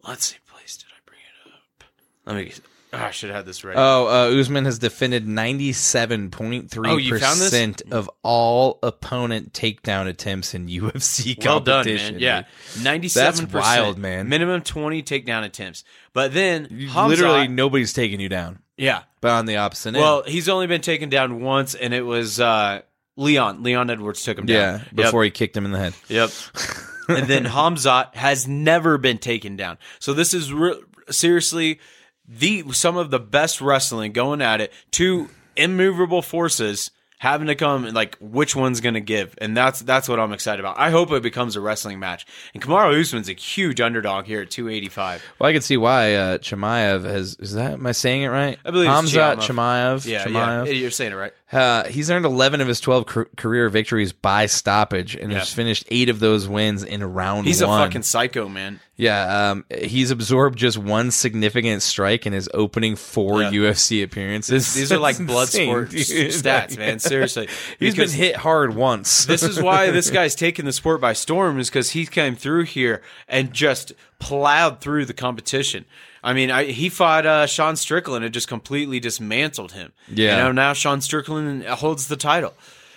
Let's 0.05 0.25
see 0.27 0.37
please 0.47 0.77
did 0.77 0.87
i 0.87 0.99
bring 1.05 1.19
it 1.19 1.53
up? 1.53 1.83
Let 2.25 2.35
me 2.35 2.51
oh, 2.93 2.97
i 2.97 3.11
should 3.11 3.29
have 3.29 3.37
had 3.37 3.45
this 3.45 3.63
ready 3.63 3.77
Oh, 3.79 4.07
uh, 4.07 4.39
Usman 4.39 4.65
has 4.65 4.79
defended 4.79 5.25
97.3% 5.25 7.81
Oh, 7.91 7.97
of 7.97 8.09
all 8.23 8.79
opponent 8.83 9.53
takedown 9.53 10.07
attempts 10.07 10.53
in 10.53 10.67
UFC 10.81 11.43
Well 11.45 11.59
done, 11.59 11.83
competition. 11.85 12.15
man. 12.15 12.21
Yeah, 12.21 12.43
dude. 12.73 12.83
ninety-seven. 12.83 13.45
That's 13.45 13.53
wild, 13.53 13.97
man. 13.97 14.29
Minimum 14.29 14.61
twenty 14.61 15.03
takedown 15.03 15.43
attempts, 15.43 15.83
but 16.13 16.33
then 16.33 16.67
Hamzat- 16.67 17.07
Literally, 17.07 17.47
nobody's 17.47 17.93
taking 17.93 18.19
you 18.19 18.29
down. 18.29 18.59
yeah. 18.77 19.03
But 19.21 19.31
on 19.31 19.45
the 19.45 19.57
opposite 19.57 19.89
end. 19.89 19.97
Well, 19.97 20.23
he's 20.23 20.49
only 20.49 20.65
been 20.65 20.81
taken 20.81 21.09
down 21.09 21.41
once, 21.41 21.75
and 21.75 21.93
it 21.93 22.01
was 22.01 22.39
uh, 22.39 22.81
Leon. 23.17 23.61
Leon 23.61 23.91
Edwards 23.91 24.23
took 24.23 24.39
him 24.39 24.49
yeah, 24.49 24.77
down. 24.77 24.85
before 24.95 25.23
he 25.23 25.29
kicked 25.29 25.55
him 25.55 25.65
in 25.65 25.71
the 25.71 25.77
head. 25.77 25.93
Yep. 26.07 26.31
yep. 26.31 26.77
and 27.19 27.27
then 27.27 27.45
Hamzat 27.45 28.15
has 28.15 28.47
never 28.47 28.97
been 28.97 29.19
taken 29.19 29.55
down. 29.57 29.77
So 29.99 30.15
this 30.15 30.33
is 30.33 30.51
re- 30.51 30.81
seriously 31.11 31.79
the 32.27 32.71
some 32.71 32.97
of 32.97 33.11
the 33.11 33.19
best 33.19 33.61
wrestling 33.61 34.11
going 34.11 34.41
at 34.41 34.61
it. 34.61 34.71
Two 34.91 35.29
immovable 35.55 36.21
forces 36.21 36.91
having 37.21 37.45
to 37.45 37.53
come 37.53 37.85
and 37.85 37.93
like 37.93 38.17
which 38.19 38.55
one's 38.55 38.81
going 38.81 38.95
to 38.95 38.99
give, 38.99 39.35
and 39.37 39.55
that's 39.55 39.79
that's 39.81 40.09
what 40.09 40.19
I'm 40.19 40.33
excited 40.33 40.59
about. 40.59 40.79
I 40.79 40.89
hope 40.89 41.11
it 41.11 41.21
becomes 41.21 41.55
a 41.55 41.61
wrestling 41.61 41.99
match. 41.99 42.25
And 42.53 42.63
Kamaru 42.63 42.99
Usman's 42.99 43.29
a 43.29 43.33
huge 43.33 43.79
underdog 43.79 44.25
here 44.25 44.41
at 44.41 44.49
285. 44.49 45.23
Well, 45.37 45.49
I 45.49 45.53
can 45.53 45.61
see 45.61 45.77
why 45.77 46.15
uh, 46.15 46.37
Chimaev 46.39 47.03
has. 47.03 47.35
Is 47.39 47.53
that 47.53 47.73
am 47.73 47.85
I 47.85 47.91
saying 47.91 48.23
it 48.23 48.29
right? 48.29 48.57
I 48.65 48.71
believe 48.71 48.89
Hamzat 48.89 49.37
Chimaev. 49.37 50.05
Yeah, 50.05 50.27
yeah, 50.27 50.63
you're 50.63 50.89
saying 50.89 51.11
it 51.11 51.15
right. 51.15 51.33
Uh, 51.51 51.83
he's 51.85 52.09
earned 52.09 52.23
11 52.25 52.61
of 52.61 52.67
his 52.69 52.79
12 52.79 53.05
car- 53.05 53.27
career 53.35 53.67
victories 53.67 54.13
by 54.13 54.45
stoppage 54.45 55.15
and 55.15 55.31
Yeah. 55.31 55.39
has 55.39 55.51
finished 55.51 55.83
eight 55.89 56.07
of 56.07 56.19
those 56.21 56.47
wins 56.47 56.81
in 56.83 57.03
round 57.03 57.45
He's 57.45 57.61
one. 57.61 57.81
a 57.81 57.85
fucking 57.85 58.03
psycho, 58.03 58.47
man. 58.47 58.79
Yeah, 58.95 59.49
um, 59.51 59.65
he's 59.75 60.11
absorbed 60.11 60.57
just 60.57 60.77
one 60.77 61.11
significant 61.11 61.81
strike 61.81 62.25
in 62.25 62.33
his 62.33 62.47
opening 62.53 62.95
four 62.95 63.41
Yeah. 63.41 63.51
UFC 63.51 64.01
appearances. 64.03 64.73
These 64.73 64.91
are 64.93 64.99
like 64.99 65.17
blood 65.25 65.47
insane, 65.49 65.67
sport 65.69 65.89
dude. 65.89 66.05
stats, 66.31 66.77
man. 66.77 66.99
Seriously, 66.99 67.49
He's 67.79 67.95
been 67.95 68.09
hit 68.09 68.37
hard 68.37 68.75
once. 68.75 69.25
this 69.25 69.43
is 69.43 69.61
why 69.61 69.91
this 69.91 70.09
guy's 70.09 70.35
taking 70.35 70.65
the 70.65 70.71
sport 70.71 71.01
by 71.01 71.13
storm 71.13 71.59
is 71.59 71.69
because 71.69 71.91
he 71.91 72.05
came 72.05 72.35
through 72.35 72.63
here 72.65 73.01
and 73.27 73.51
just 73.51 73.91
plowed 74.19 74.79
through 74.81 75.05
the 75.05 75.13
competition. 75.13 75.85
I 76.23 76.33
mean, 76.33 76.51
I, 76.51 76.65
he 76.65 76.89
fought 76.89 77.25
uh, 77.25 77.47
Sean 77.47 77.75
Strickland 77.75 78.23
and 78.23 78.33
just 78.33 78.47
completely 78.47 78.99
dismantled 78.99 79.71
him. 79.71 79.91
Yeah. 80.07 80.37
You 80.37 80.43
know, 80.43 80.51
now 80.51 80.73
Sean 80.73 81.01
Strickland 81.01 81.65
holds 81.65 82.07
the 82.07 82.17
title. 82.17 82.53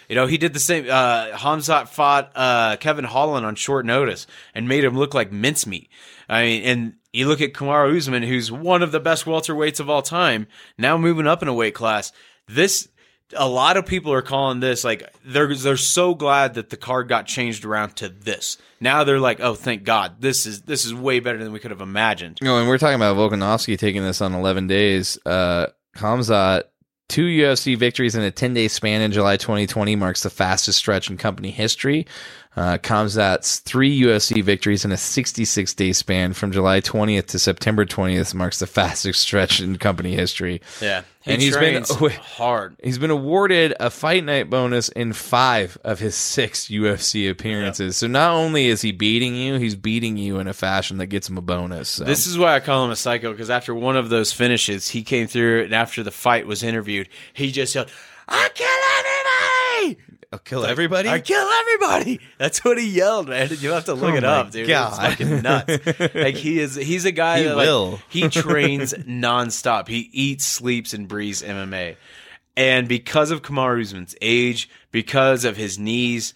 You 0.09 0.15
know, 0.17 0.27
he 0.27 0.37
did 0.37 0.53
the 0.53 0.61
same. 0.61 0.87
Uh, 0.89 1.29
Hamzat 1.33 1.89
fought 1.89 2.31
uh, 2.35 2.77
Kevin 2.77 3.05
Holland 3.07 3.47
on 3.47 3.55
short 3.55 3.87
notice 3.87 4.27
and 4.55 4.69
made 4.69 4.85
him 4.85 4.99
look 4.99 5.15
like 5.15 5.33
mincemeat. 5.33 5.89
I 6.29 6.43
mean, 6.43 6.63
and 6.65 6.93
you 7.13 7.27
look 7.27 7.41
at 7.41 7.53
Kamaru 7.53 7.97
Usman, 7.97 8.23
who's 8.23 8.53
one 8.53 8.83
of 8.83 8.93
the 8.93 9.01
best 9.01 9.25
welterweights 9.25 9.81
of 9.81 9.89
all 9.89 10.03
time, 10.03 10.47
now 10.77 10.99
moving 10.99 11.27
up 11.27 11.43
in 11.43 11.49
a 11.49 11.55
weight 11.55 11.75
class. 11.75 12.13
This 12.47 12.89
a 13.37 13.49
lot 13.49 13.77
of 13.77 13.87
people 13.87 14.13
are 14.13 14.23
calling 14.23 14.61
this 14.61 14.85
like 14.85 15.09
they're 15.25 15.55
they're 15.55 15.77
so 15.77 16.15
glad 16.15 16.55
that 16.55 16.71
the 16.71 16.77
card 16.77 17.09
got 17.09 17.27
changed 17.27 17.65
around 17.65 17.97
to 17.97 18.09
this. 18.09 18.59
Now 18.81 19.05
they're 19.05 19.21
like, 19.21 19.41
oh, 19.41 19.55
thank 19.55 19.85
God, 19.85 20.21
this 20.21 20.47
is 20.47 20.63
this 20.63 20.85
is 20.85 20.95
way 20.95 21.21
better 21.21 21.39
than 21.39 21.53
we 21.53 21.59
could 21.59 21.71
have 21.71 21.81
imagined. 21.81 22.39
No, 22.43 22.59
and 22.59 22.69
we're 22.69 22.79
talking 22.79 22.97
about 22.97 23.17
Volkanovski 23.17 23.79
taking 23.79 24.03
this 24.03 24.21
on 24.21 24.35
11 24.35 24.67
days. 24.67 25.19
Uh, 25.25 25.69
Hamzat, 25.97 26.65
two 27.09 27.27
UFC 27.27 27.77
victories 27.77 28.15
in 28.15 28.23
a 28.23 28.31
10 28.31 28.55
day 28.55 28.69
span 28.69 29.01
in 29.01 29.13
July 29.13 29.37
2020 29.37 29.97
marks 29.97 30.23
the 30.23 30.31
fastest 30.31 30.79
stretch 30.79 31.11
in 31.11 31.17
company 31.17 31.51
history. 31.51 32.07
Uh, 32.57 32.79
Kamzat's 32.79 33.59
three 33.59 34.01
UFC 34.01 34.41
victories 34.43 34.85
in 34.85 34.93
a 34.93 34.97
66 34.97 35.75
day 35.75 35.93
span 35.93 36.33
from 36.35 36.53
July 36.53 36.81
20th 36.81 37.27
to 37.27 37.39
September 37.41 37.85
20th 37.85 38.33
marks 38.33 38.61
the 38.61 38.67
fastest 38.69 39.21
stretch 39.21 39.61
in 39.61 39.77
company 39.77 40.15
history. 40.15 40.61
Yeah, 40.81 41.03
he 41.23 41.33
And 41.33 41.43
he's 41.43 41.57
been- 41.57 41.83
hard. 42.13 42.77
He's 42.81 42.99
been 42.99 43.11
awarded 43.11 43.75
a 43.81 43.91
fight 43.91 44.23
night 44.25 44.51
bonus 44.51 44.89
in 44.91 45.13
five 45.15 45.77
of 45.83 45.99
his 45.99 46.15
six 46.15 46.69
UFC 46.69 47.29
appearances. 47.29 47.97
So 47.97 48.07
not 48.07 48.31
only 48.33 48.67
is 48.67 48.83
he 48.83 48.93
beating 48.93 49.35
you, 49.35 49.59
he's 49.59 49.75
beating 49.75 50.17
you 50.17 50.39
in 50.39 50.47
a 50.47 50.55
fashion 50.55 50.99
that 50.99 51.07
gets 51.07 51.29
him 51.29 51.37
a 51.39 51.43
bonus. 51.43 51.89
So. 51.89 52.05
This 52.05 52.29
is 52.29 52.39
why 52.39 52.55
I 52.55 52.61
call 52.61 52.85
him 52.85 52.93
a 52.93 52.97
psycho 52.97 53.33
because 53.33 53.51
after 53.51 53.75
one 53.75 53.97
of 53.97 54.11
those 54.11 54.33
finishes, 54.33 54.91
he 54.91 55.03
came 55.03 55.27
through 55.27 55.65
and 55.65 55.75
after 55.75 56.05
the 56.05 56.13
fight 56.13 56.47
was 56.47 56.63
interviewed, 56.63 57.09
he 57.33 57.51
just 57.51 57.75
yelled, 57.75 57.91
"I 58.29 58.49
kill 58.55 58.69
everybody! 58.69 59.14
I'll 60.35 60.39
kill 60.41 60.65
everybody. 60.67 61.09
I 61.09 61.21
kill 61.21 61.47
everybody!" 61.47 62.21
That's 62.39 62.65
what 62.65 62.77
he 62.79 62.89
yelled, 62.89 63.29
man. 63.29 63.49
You 63.59 63.71
have 63.71 63.85
to 63.87 63.95
look 63.95 64.15
Oh 64.15 64.17
it 64.17 64.25
up, 64.25 64.51
dude. 64.51 64.67
God. 64.69 65.13
It's 65.13 65.21
fucking 65.21 65.43
nuts. 65.43 66.15
like 66.15 66.35
he 66.35 66.59
is, 66.61 66.75
he's 66.75 67.05
a 67.05 67.13
guy 67.13 67.39
He 67.39 67.45
that 67.45 67.57
like, 67.57 67.67
will. 67.67 68.01
he 68.09 68.29
trains 68.29 68.93
nonstop. 69.09 69.89
He 69.89 70.11
eats, 70.13 70.45
sleeps, 70.45 70.93
and 70.93 71.07
breathes 71.09 71.43
MMA. 71.43 71.97
And 72.57 72.87
because 72.89 73.31
of 73.31 73.43
Kamar 73.43 73.79
Usman's 73.81 74.15
age, 74.21 74.69
because 74.93 75.45
of 75.45 75.57
his 75.57 75.79
knees, 75.79 76.35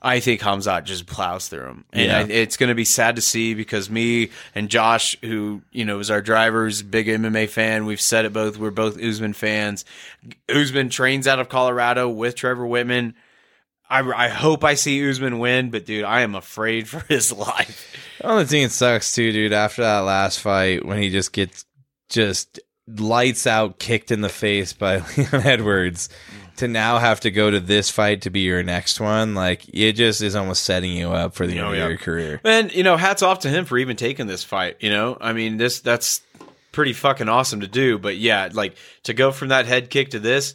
I 0.00 0.20
think 0.20 0.40
Hamzat 0.40 0.84
just 0.84 1.06
plows 1.06 1.48
through 1.48 1.66
him. 1.66 1.84
And 1.92 2.06
Yeah. 2.06 2.18
I, 2.20 2.22
it's 2.22 2.56
going 2.56 2.68
to 2.68 2.74
be 2.74 2.84
sad 2.84 3.16
to 3.16 3.22
see 3.22 3.52
because 3.54 3.90
me 3.90 4.30
and 4.54 4.68
Josh, 4.70 5.16
who, 5.22 5.60
you 5.72 5.84
know, 5.84 5.98
is 5.98 6.10
our 6.10 6.22
driver's 6.22 6.82
big 6.82 7.06
MMA 7.08 7.48
fan, 7.48 7.84
we've 7.84 8.00
said 8.00 8.24
it 8.24 8.32
both. 8.32 8.56
We're 8.58 8.70
both 8.70 8.98
Usman 9.02 9.32
fans. 9.32 9.84
Usman 10.48 10.88
trains 10.88 11.26
out 11.26 11.38
of 11.40 11.48
Colorado 11.48 12.08
with 12.08 12.34
Trevor 12.36 12.64
Wittman. 12.66 13.14
I, 13.90 14.00
I 14.00 14.28
hope 14.28 14.64
I 14.64 14.74
see 14.74 15.08
Usman 15.08 15.38
win, 15.38 15.70
but 15.70 15.86
dude, 15.86 16.04
I 16.04 16.20
am 16.20 16.34
afraid 16.34 16.88
for 16.88 17.00
his 17.08 17.32
life. 17.32 17.96
The 18.18 18.26
only 18.28 18.44
thing 18.44 18.62
that 18.64 18.70
sucks 18.70 19.14
too, 19.14 19.32
dude, 19.32 19.52
after 19.52 19.82
that 19.82 20.00
last 20.00 20.40
fight 20.40 20.84
when 20.84 21.00
he 21.00 21.10
just 21.10 21.32
gets 21.32 21.64
just 22.08 22.58
lights 22.86 23.46
out 23.46 23.78
kicked 23.78 24.10
in 24.10 24.20
the 24.22 24.28
face 24.30 24.72
by 24.72 24.98
Leon 25.16 25.46
Edwards 25.46 26.08
to 26.56 26.66
now 26.66 26.98
have 26.98 27.20
to 27.20 27.30
go 27.30 27.50
to 27.50 27.60
this 27.60 27.90
fight 27.90 28.22
to 28.22 28.30
be 28.30 28.40
your 28.40 28.62
next 28.62 28.98
one, 28.98 29.34
like 29.34 29.62
it 29.72 29.92
just 29.92 30.22
is 30.22 30.34
almost 30.34 30.64
setting 30.64 30.90
you 30.92 31.10
up 31.12 31.34
for 31.34 31.46
the 31.46 31.60
Oh, 31.60 31.68
end 31.68 31.76
yeah. 31.76 31.84
of 31.84 31.90
your 31.90 31.98
career. 31.98 32.40
And 32.44 32.72
you 32.74 32.82
know, 32.82 32.96
hats 32.96 33.22
off 33.22 33.40
to 33.40 33.48
him 33.48 33.64
for 33.64 33.78
even 33.78 33.96
taking 33.96 34.26
this 34.26 34.42
fight. 34.42 34.76
You 34.80 34.90
know, 34.90 35.16
I 35.20 35.32
mean, 35.34 35.56
this 35.58 35.80
that's 35.80 36.20
pretty 36.72 36.92
fucking 36.94 37.28
awesome 37.28 37.60
to 37.60 37.68
do. 37.68 37.98
But 37.98 38.16
yeah, 38.16 38.48
like 38.52 38.74
to 39.04 39.14
go 39.14 39.30
from 39.32 39.48
that 39.48 39.66
head 39.66 39.88
kick 39.90 40.10
to 40.10 40.18
this. 40.18 40.54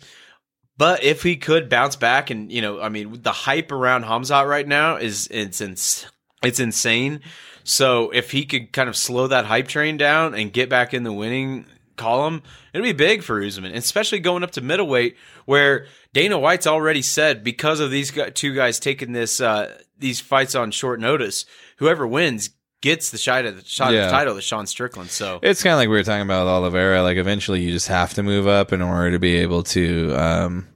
But 0.77 1.03
if 1.03 1.23
he 1.23 1.35
could 1.35 1.69
bounce 1.69 1.95
back, 1.95 2.29
and 2.29 2.51
you 2.51 2.61
know, 2.61 2.81
I 2.81 2.89
mean, 2.89 3.21
the 3.21 3.31
hype 3.31 3.71
around 3.71 4.05
Hamzat 4.05 4.47
right 4.47 4.67
now 4.67 4.95
is 4.95 5.27
it's 5.29 5.61
ins- 5.61 6.07
it's 6.43 6.59
insane. 6.59 7.21
So 7.63 8.09
if 8.11 8.31
he 8.31 8.45
could 8.45 8.73
kind 8.73 8.89
of 8.89 8.97
slow 8.97 9.27
that 9.27 9.45
hype 9.45 9.67
train 9.67 9.97
down 9.97 10.33
and 10.35 10.51
get 10.51 10.69
back 10.69 10.93
in 10.93 11.03
the 11.03 11.13
winning 11.13 11.65
column, 11.95 12.41
it'd 12.73 12.83
be 12.83 12.91
big 12.91 13.23
for 13.23 13.41
Usman, 13.41 13.73
especially 13.73 14.19
going 14.19 14.43
up 14.43 14.51
to 14.51 14.61
middleweight 14.61 15.15
where 15.45 15.85
Dana 16.11 16.37
White's 16.39 16.67
already 16.67 17.01
said 17.01 17.43
because 17.43 17.79
of 17.79 17.91
these 17.91 18.11
two 18.33 18.55
guys 18.55 18.79
taking 18.79 19.13
this 19.13 19.39
uh, 19.39 19.77
these 19.97 20.19
fights 20.19 20.55
on 20.55 20.71
short 20.71 20.99
notice, 20.99 21.45
whoever 21.77 22.05
wins 22.05 22.49
gets 22.83 23.09
the 23.09 23.17
shot 23.17 23.45
at 23.45 23.55
the 23.55 23.65
shot 23.65 23.87
at 23.87 23.93
Yeah. 23.95 24.05
the 24.05 24.11
title 24.11 24.35
to 24.35 24.41
Sean 24.41 24.67
Strickland. 24.67 25.09
So 25.09 25.39
It's 25.41 25.63
kind 25.63 25.73
of 25.73 25.77
like 25.77 25.87
we 25.89 25.95
were 25.95 26.03
talking 26.03 26.21
about 26.21 26.43
with 26.43 26.51
Oliveira. 26.53 27.01
Like 27.01 27.17
eventually, 27.17 27.61
you 27.63 27.71
just 27.71 27.87
have 27.87 28.13
to 28.13 28.21
move 28.23 28.45
up 28.45 28.71
in 28.71 28.81
order 28.83 29.11
to 29.11 29.19
be 29.19 29.37
able 29.37 29.63
to. 29.63 30.13
Um, 30.15 30.67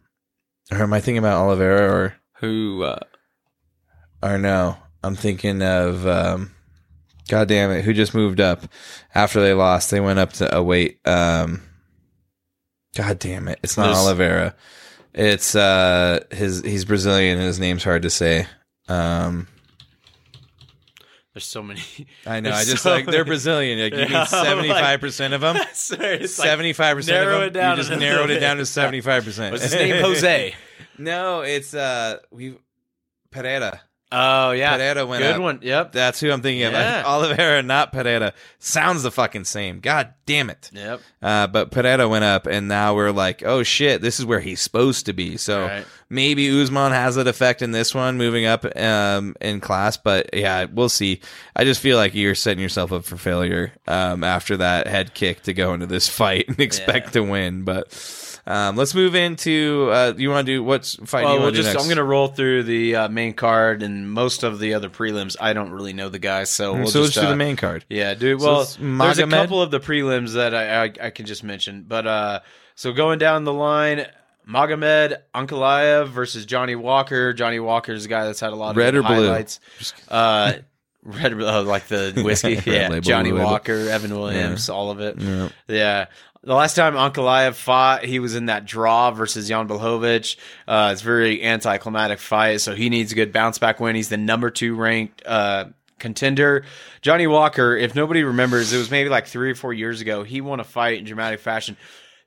or 0.72 0.80
am 0.82 0.94
I 0.94 1.00
thinking 1.02 1.20
about 1.20 1.44
Oliveira 1.44 1.94
or 1.94 2.16
who 2.40 2.84
uh, 2.84 3.00
or 4.24 4.38
no? 4.40 4.78
I'm 5.04 5.16
thinking 5.16 5.62
of. 5.62 6.08
Um, 6.08 6.52
God 7.30 7.48
damn 7.50 7.72
it! 7.72 7.84
Who 7.84 7.94
just 7.94 8.14
moved 8.16 8.40
up 8.40 8.64
after 9.14 9.42
they 9.42 9.54
lost? 9.54 9.92
They 9.92 10.00
went 10.00 10.18
up 10.20 10.32
to 10.34 10.56
a 10.56 10.64
weight. 10.64 11.00
Um, 11.06 11.62
God 12.96 13.20
damn 13.20 13.48
it! 13.50 13.60
It's 13.64 13.78
not 13.78 13.88
There's- 13.88 14.00
Oliveira. 14.00 14.56
It's 15.14 15.56
uh 15.56 16.20
his. 16.32 16.62
He's 16.62 16.86
Brazilian. 16.86 17.38
and 17.38 17.48
His 17.48 17.60
name's 17.60 17.84
hard 17.84 18.04
to 18.04 18.10
say. 18.10 18.48
Um, 18.88 19.48
there's 21.38 21.46
so 21.46 21.62
many. 21.62 21.82
I 22.26 22.40
know. 22.40 22.50
I 22.54 22.64
just 22.64 22.82
so 22.82 22.90
like 22.90 23.06
they're 23.06 23.24
Brazilian. 23.24 23.80
Like, 23.80 23.94
you 23.94 24.00
Yeah, 24.12 24.22
need 24.22 24.28
seventy 24.28 24.70
five 24.70 25.00
percent 25.00 25.36
of 25.36 25.42
them. 25.42 25.56
Sorry, 25.72 26.26
Seventy 26.28 26.74
five 26.74 26.98
percent 26.98 27.18
of 27.18 27.26
narrow 27.26 27.40
them. 27.42 27.48
it 27.50 27.54
down 27.54 27.78
you 27.78 27.84
just 27.84 28.00
narrowed 28.00 28.32
it 28.32 28.40
down 28.40 28.58
to 28.58 28.66
seventy 28.66 29.02
five 29.02 29.24
percent. 29.24 29.52
What's 29.52 29.66
his 29.66 29.76
name? 29.76 30.02
Jose. 30.04 30.56
no, 30.98 31.42
it's 31.42 31.76
uh 31.76 32.18
we 32.32 32.58
Pereira. 33.30 33.82
Oh 34.10 34.52
yeah, 34.52 34.78
Pereira 34.78 35.06
went 35.06 35.22
good 35.22 35.36
up. 35.36 35.42
one. 35.42 35.60
Yep, 35.62 35.92
That's 35.92 36.22
who 36.22 36.32
I'm 36.32 36.42
thinking 36.42 36.64
of. 36.64 36.72
Yeah. 36.72 37.04
Oliveira, 37.06 37.62
not 37.62 37.92
Pereira. 37.92 38.34
Sounds 38.58 39.04
the 39.04 39.12
fucking 39.12 39.44
same. 39.44 39.82
God 39.82 40.14
damn 40.26 40.50
it. 40.50 40.70
yep. 40.74 41.02
Uh, 41.22 41.48
but 41.48 41.72
Pereira 41.72 42.08
went 42.08 42.24
up, 42.24 42.48
and 42.48 42.70
now 42.70 42.96
we're 42.96 43.12
like, 43.12 43.44
oh 43.44 43.64
shit, 43.64 44.02
this 44.02 44.18
is 44.20 44.26
where 44.26 44.40
he's 44.40 44.62
supposed 44.62 45.08
to 45.08 45.14
be. 45.14 45.36
So 45.36 45.66
Right. 45.66 45.86
maybe 46.10 46.50
Usman 46.62 46.94
has 46.94 47.16
that 47.16 47.28
effect 47.28 47.62
in 47.62 47.72
this 47.72 47.94
one, 47.94 48.18
moving 48.18 48.46
up 48.46 48.66
um, 48.78 49.36
in 49.42 49.60
class. 49.60 49.98
But 49.98 50.30
yeah, 50.34 50.68
we'll 50.72 50.88
see. 50.88 51.20
I 51.56 51.66
just 51.66 51.82
feel 51.82 51.98
like 51.98 52.16
you're 52.16 52.34
setting 52.36 52.62
yourself 52.64 52.94
up 52.94 53.04
for 53.04 53.18
failure 53.18 53.74
um, 53.90 54.24
after 54.24 54.56
that 54.56 54.88
head 54.88 55.14
kick 55.16 55.44
to 55.44 55.54
go 55.54 55.74
into 55.74 55.86
this 55.86 56.08
fight 56.08 56.46
and 56.48 56.60
expect 56.62 57.08
Yeah. 57.08 57.12
to 57.12 57.24
win. 57.24 57.64
But 57.64 57.92
um, 58.48 58.78
let's 58.78 58.96
move 58.96 59.14
into. 59.14 59.90
Uh, 59.92 60.14
you 60.16 60.30
want 60.30 60.48
to 60.48 60.54
do 60.54 60.64
what's 60.64 60.96
fight? 60.96 61.26
Well, 61.26 61.40
we'll 61.40 61.52
do 61.52 61.62
just? 61.62 61.78
I'm 61.78 61.90
gonna 61.90 62.04
roll 62.04 62.30
through 62.30 62.64
the 62.64 62.96
uh, 62.96 63.10
main 63.10 63.34
card 63.34 63.84
and 63.84 64.10
most 64.10 64.44
of 64.44 64.60
the 64.60 64.74
other 64.74 64.90
prelims. 64.90 65.36
I 65.40 65.52
don't 65.52 65.72
really 65.72 65.92
know 65.92 66.08
the 66.08 66.18
guys, 66.18 66.50
so 66.50 66.74
we'll 66.74 66.88
so 66.88 67.02
let's 67.02 67.14
just 67.14 67.24
do 67.24 67.28
uh, 67.28 67.32
the 67.32 67.36
main 67.36 67.58
card. 67.58 67.84
Yeah, 67.90 68.14
dude. 68.14 68.40
So 68.40 68.48
Well, 68.48 68.62
it's 68.62 68.78
there's 68.78 69.20
a 69.20 69.28
couple 69.28 69.62
of 69.62 69.70
the 69.70 69.82
prelims 69.82 70.34
that 70.36 70.56
I, 70.56 70.86
I 70.86 70.94
I 71.02 71.10
can 71.10 71.26
just 71.26 71.44
mention, 71.44 71.84
but 71.86 72.08
uh, 72.08 72.40
so 72.76 72.94
going 72.94 73.20
down 73.20 73.44
the 73.44 73.54
line, 73.54 74.06
Magomed 74.48 75.18
Ankalaev 75.36 76.08
versus 76.08 76.46
Johnny 76.46 76.76
Walker. 76.76 77.34
Johnny 77.34 77.60
Walker 77.60 77.92
is 77.92 78.06
a 78.06 78.08
guy 78.08 78.24
that's 78.26 78.40
had 78.40 78.54
a 78.54 78.56
lot 78.56 78.72
of 78.72 78.78
Red 78.78 78.96
or 78.96 79.02
blue? 79.02 79.10
highlights. 79.28 79.60
Uh, 80.08 80.54
red, 81.04 81.34
oh, 81.34 81.62
like 81.64 81.88
the 81.88 82.22
whiskey. 82.24 82.56
Yeah, 82.66 82.88
label, 82.90 83.02
Johnny. 83.02 83.34
Walker, 83.34 83.74
Evan 83.90 84.16
Williams, 84.16 84.70
all 84.70 84.90
of 84.90 85.02
it. 85.02 85.20
Yeah. 85.20 85.50
Yeah. 85.68 86.06
The 86.48 86.56
last 86.56 86.76
time 86.76 86.94
Ankalaev 86.94 87.56
fought, 87.56 88.06
he 88.06 88.20
was 88.20 88.34
in 88.34 88.46
that 88.46 88.64
draw 88.64 89.12
versus 89.12 89.50
Jan 89.50 89.68
Blachowicz. 89.68 90.38
Uh, 90.66 90.92
it's 90.94 91.02
very 91.02 91.44
anticlimactic 91.44 92.20
fight, 92.20 92.62
so 92.62 92.74
he 92.74 92.88
needs 92.88 93.12
a 93.12 93.16
good 93.16 93.34
bounce 93.34 93.58
back 93.58 93.82
win. 93.82 93.98
He's 93.98 94.08
the 94.08 94.16
number 94.16 94.50
two 94.50 94.74
ranked 94.74 95.22
uh, 95.26 95.66
contender. 96.00 96.64
Johnny 97.02 97.28
Walker, 97.28 97.76
if 97.76 97.96
nobody 97.96 98.24
remembers, 98.24 98.72
it 98.72 98.78
was 98.78 98.90
maybe 98.90 99.10
like 99.10 99.28
three 99.28 99.52
or 99.52 99.56
four 99.56 99.74
years 99.74 100.00
ago. 100.00 100.24
He 100.24 100.40
won 100.40 100.62
a 100.62 100.64
fight 100.64 101.00
in 101.00 101.04
dramatic 101.04 101.42
fashion, 101.42 101.76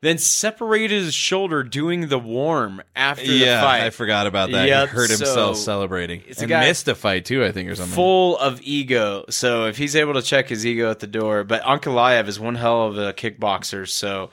then 0.03 0.17
separated 0.19 1.03
his 1.03 1.15
shoulder 1.15 1.63
doing 1.63 2.09
the 2.09 2.19
warm 2.19 2.83
after 2.97 3.25
Yeah, 3.25 3.57
the 3.57 3.63
fight. 3.67 3.83
I 3.83 3.91
forgot 3.91 4.27
about 4.27 4.51
that. 4.53 4.67
Yep, 4.67 4.89
he 4.89 4.95
hurt 4.95 5.11
himself 5.11 5.57
so 5.57 5.63
celebrating. 5.63 6.23
it's 6.27 6.41
a 6.41 6.45
and 6.45 6.51
missed 6.51 6.89
a 6.89 6.95
fight 6.95 7.25
too, 7.27 7.45
I 7.45 7.53
think, 7.53 7.69
or 7.69 7.75
something. 7.75 7.95
full 7.95 8.39
of 8.39 8.61
ego. 8.63 9.25
So 9.29 9.67
if 9.67 9.77
he's 9.77 9.95
able 9.97 10.15
to 10.15 10.23
check 10.23 10.49
his 10.49 10.65
ego 10.65 10.91
at 10.91 11.01
the 11.01 11.07
door, 11.07 11.45
but 11.45 11.63
Ankalaev 11.63 12.29
is 12.29 12.41
one 12.41 12.55
hell 12.55 12.87
of 12.87 12.97
a 12.99 13.13
kickboxer. 13.13 13.87
So 13.89 14.31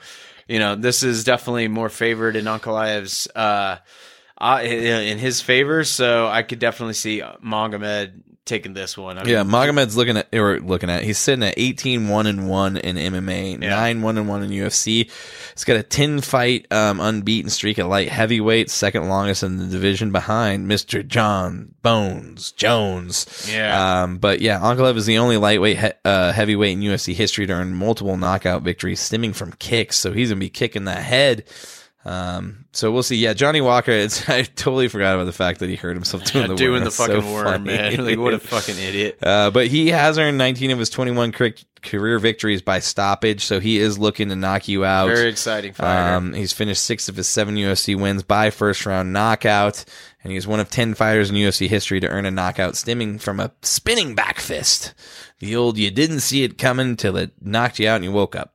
you 0.48 0.58
know 0.58 0.74
this 0.74 1.02
is 1.02 1.24
definitely 1.24 1.68
more 1.68 1.90
favored 1.90 2.34
in 2.36 2.46
Ankalaev's 2.46 3.28
uh, 3.36 3.76
uh, 4.38 4.60
in 4.62 5.18
his 5.18 5.42
favor. 5.42 5.84
So 5.84 6.26
I 6.26 6.42
could 6.42 6.58
definitely 6.60 6.94
see 6.94 7.20
Magomed 7.44 8.22
taking 8.48 8.74
this 8.74 8.96
one. 8.98 9.18
I 9.18 9.22
mean, 9.24 9.32
Yeah, 9.32 9.42
Magomed's 9.44 9.96
looking 9.96 10.16
at 10.16 10.28
or 10.34 10.58
looking 10.60 10.90
at. 10.90 11.04
He's 11.04 11.18
sitting 11.18 11.44
at 11.44 11.54
18 11.56 12.08
1 12.08 12.26
and 12.26 12.48
1 12.48 12.76
in 12.78 12.96
MMA, 12.96 13.62
Yeah. 13.62 13.68
9 13.70 14.02
1 14.02 14.18
and 14.18 14.28
1 14.28 14.42
in 14.42 14.50
UFC. 14.50 15.10
He's 15.54 15.64
got 15.64 15.76
a 15.76 15.82
10 15.82 16.20
fight 16.22 16.66
um, 16.72 16.98
unbeaten 17.00 17.50
streak 17.50 17.78
at 17.78 17.86
light 17.86 18.08
heavyweight, 18.08 18.70
second 18.70 19.08
longest 19.08 19.42
in 19.42 19.58
the 19.58 19.66
division 19.66 20.10
behind 20.10 20.68
Mr. 20.68 21.06
John 21.06 21.74
Bones 21.82 22.52
Jones. 22.52 23.48
Yeah. 23.52 24.02
Um, 24.02 24.18
but 24.18 24.40
yeah, 24.40 24.58
Ankalev 24.58 24.96
is 24.96 25.06
the 25.06 25.18
only 25.18 25.36
lightweight 25.36 25.78
he- 25.78 25.90
uh, 26.04 26.32
heavyweight 26.32 26.72
in 26.72 26.80
UFC 26.82 27.14
history 27.14 27.46
to 27.46 27.52
earn 27.52 27.74
multiple 27.74 28.16
knockout 28.16 28.62
victories 28.62 29.00
stemming 29.00 29.32
from 29.34 29.52
kicks. 29.52 29.96
So 29.96 30.12
he's 30.12 30.30
going 30.30 30.38
to 30.38 30.44
be 30.44 30.50
kicking 30.50 30.84
the 30.84 30.92
head. 30.94 31.44
Um, 32.08 32.64
so 32.72 32.90
we'll 32.90 33.02
see. 33.02 33.16
Yeah, 33.16 33.34
Johnny 33.34 33.60
Walker. 33.60 33.90
It's 33.90 34.26
I 34.30 34.42
totally 34.42 34.88
forgot 34.88 35.14
about 35.14 35.24
the 35.24 35.32
fact 35.32 35.60
that 35.60 35.68
he 35.68 35.76
hurt 35.76 35.94
himself 35.94 36.24
doing 36.24 36.48
the 36.48 36.54
doing 36.56 36.72
worm. 36.72 36.80
the 36.80 36.84
That's 36.84 36.96
so 36.96 37.06
fucking 37.06 37.32
worm, 37.32 37.44
funny. 37.44 37.64
man. 37.64 38.04
Like 38.08 38.18
what 38.18 38.32
a 38.34 38.38
fucking 38.38 38.78
idiot. 38.78 39.18
Uh, 39.22 39.50
but 39.50 39.66
he 39.66 39.88
has 39.88 40.18
earned 40.18 40.38
19 40.38 40.70
of 40.70 40.78
his 40.78 40.88
21 40.88 41.32
career 41.82 42.18
victories 42.18 42.62
by 42.62 42.78
stoppage, 42.78 43.44
so 43.44 43.60
he 43.60 43.78
is 43.78 43.98
looking 43.98 44.30
to 44.30 44.36
knock 44.36 44.68
you 44.68 44.84
out. 44.86 45.08
Very 45.08 45.28
exciting 45.28 45.74
fighter. 45.74 46.14
Um, 46.14 46.32
he's 46.32 46.52
finished 46.54 46.82
six 46.82 47.08
of 47.10 47.16
his 47.16 47.28
seven 47.28 47.56
UFC 47.56 48.00
wins 48.00 48.22
by 48.22 48.48
first 48.50 48.86
round 48.86 49.12
knockout, 49.12 49.84
and 50.24 50.32
he's 50.32 50.46
one 50.46 50.60
of 50.60 50.70
10 50.70 50.94
fighters 50.94 51.28
in 51.28 51.36
UFC 51.36 51.68
history 51.68 52.00
to 52.00 52.08
earn 52.08 52.24
a 52.24 52.30
knockout 52.30 52.76
stemming 52.76 53.18
from 53.18 53.38
a 53.38 53.52
spinning 53.62 54.14
back 54.14 54.38
fist. 54.38 54.94
The 55.40 55.54
old 55.56 55.76
you 55.76 55.90
didn't 55.90 56.20
see 56.20 56.42
it 56.42 56.56
coming 56.56 56.96
till 56.96 57.16
it 57.18 57.32
knocked 57.42 57.78
you 57.78 57.88
out 57.88 57.96
and 57.96 58.04
you 58.04 58.12
woke 58.12 58.34
up. 58.34 58.54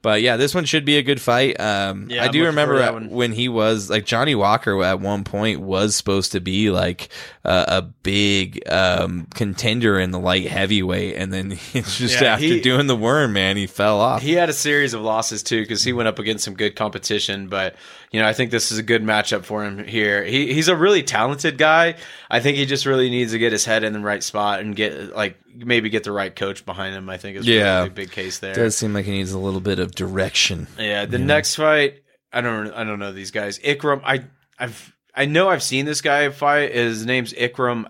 But 0.00 0.22
yeah, 0.22 0.36
this 0.36 0.54
one 0.54 0.64
should 0.64 0.84
be 0.84 0.96
a 0.96 1.02
good 1.02 1.20
fight. 1.20 1.58
Um, 1.60 2.06
Yeah, 2.08 2.24
I 2.24 2.28
do 2.28 2.44
remember 2.44 2.78
that 2.78 2.88
at- 2.88 2.94
one. 2.94 3.10
when 3.10 3.32
he 3.32 3.48
was 3.48 3.90
like 3.90 4.06
Johnny 4.06 4.34
Walker 4.36 4.80
at 4.84 5.00
one 5.00 5.24
point 5.24 5.60
was 5.60 5.96
supposed 5.96 6.32
to 6.32 6.40
be 6.40 6.70
like 6.70 7.08
uh, 7.44 7.64
a 7.68 7.82
big 7.82 8.62
um, 8.70 9.26
contender 9.34 9.98
in 9.98 10.12
the 10.12 10.20
light 10.20 10.46
heavyweight, 10.46 11.16
and 11.16 11.32
then 11.32 11.52
it's 11.74 11.98
just 11.98 12.20
Yeah, 12.20 12.34
after 12.34 12.44
he- 12.44 12.60
doing 12.60 12.86
the 12.86 12.94
worm, 12.96 13.32
man, 13.32 13.56
he 13.56 13.66
fell 13.66 14.00
off. 14.00 14.22
He 14.22 14.34
had 14.34 14.48
a 14.48 14.52
series 14.52 14.94
of 14.94 15.00
losses 15.00 15.42
too 15.42 15.62
because 15.62 15.82
he 15.82 15.92
went 15.92 16.08
up 16.08 16.18
against 16.20 16.44
some 16.44 16.54
good 16.54 16.76
competition. 16.76 17.48
But 17.48 17.74
you 18.10 18.20
know, 18.20 18.26
I 18.28 18.32
think 18.32 18.50
this 18.50 18.72
is 18.72 18.78
a 18.78 18.82
good 18.82 19.02
matchup 19.02 19.44
for 19.44 19.64
him 19.64 19.84
here. 19.86 20.24
He 20.24 20.52
he's 20.54 20.68
a 20.68 20.76
really 20.76 21.02
talented 21.02 21.58
guy. 21.58 21.96
I 22.30 22.40
think 22.40 22.56
he 22.56 22.64
just 22.66 22.86
really 22.86 23.10
needs 23.10 23.32
to 23.32 23.38
get 23.38 23.52
his 23.52 23.64
head 23.64 23.84
in 23.84 23.92
the 23.92 24.00
right 24.00 24.22
spot 24.22 24.60
and 24.60 24.74
get 24.74 25.14
like 25.14 25.36
maybe 25.54 25.90
get 25.90 26.04
the 26.04 26.12
right 26.12 26.34
coach 26.34 26.64
behind 26.64 26.94
him. 26.94 27.08
I 27.10 27.16
think 27.18 27.36
is 27.36 27.46
Yeah. 27.46 27.76
really 27.78 27.88
a 27.88 27.92
big 27.92 28.10
case 28.10 28.38
there. 28.38 28.54
does 28.54 28.76
seem 28.76 28.94
like 28.94 29.04
he 29.04 29.12
needs 29.12 29.32
a 29.32 29.38
little 29.38 29.60
bit 29.60 29.78
of 29.78 29.94
direction. 29.94 30.66
Yeah, 30.78 31.04
the 31.06 31.18
next 31.18 31.56
fight, 31.56 32.02
I 32.32 32.40
don't, 32.40 32.70
I 32.72 32.84
don't 32.84 32.98
know 32.98 33.12
these 33.12 33.30
guys. 33.30 33.58
Ikram, 33.58 34.00
I, 34.04 34.24
I've, 34.58 34.94
I 35.14 35.24
know 35.24 35.48
I've 35.48 35.62
seen 35.62 35.84
this 35.86 36.00
guy 36.00 36.28
fight. 36.30 36.74
His 36.74 37.04
name's 37.04 37.32
Ikram 37.32 37.86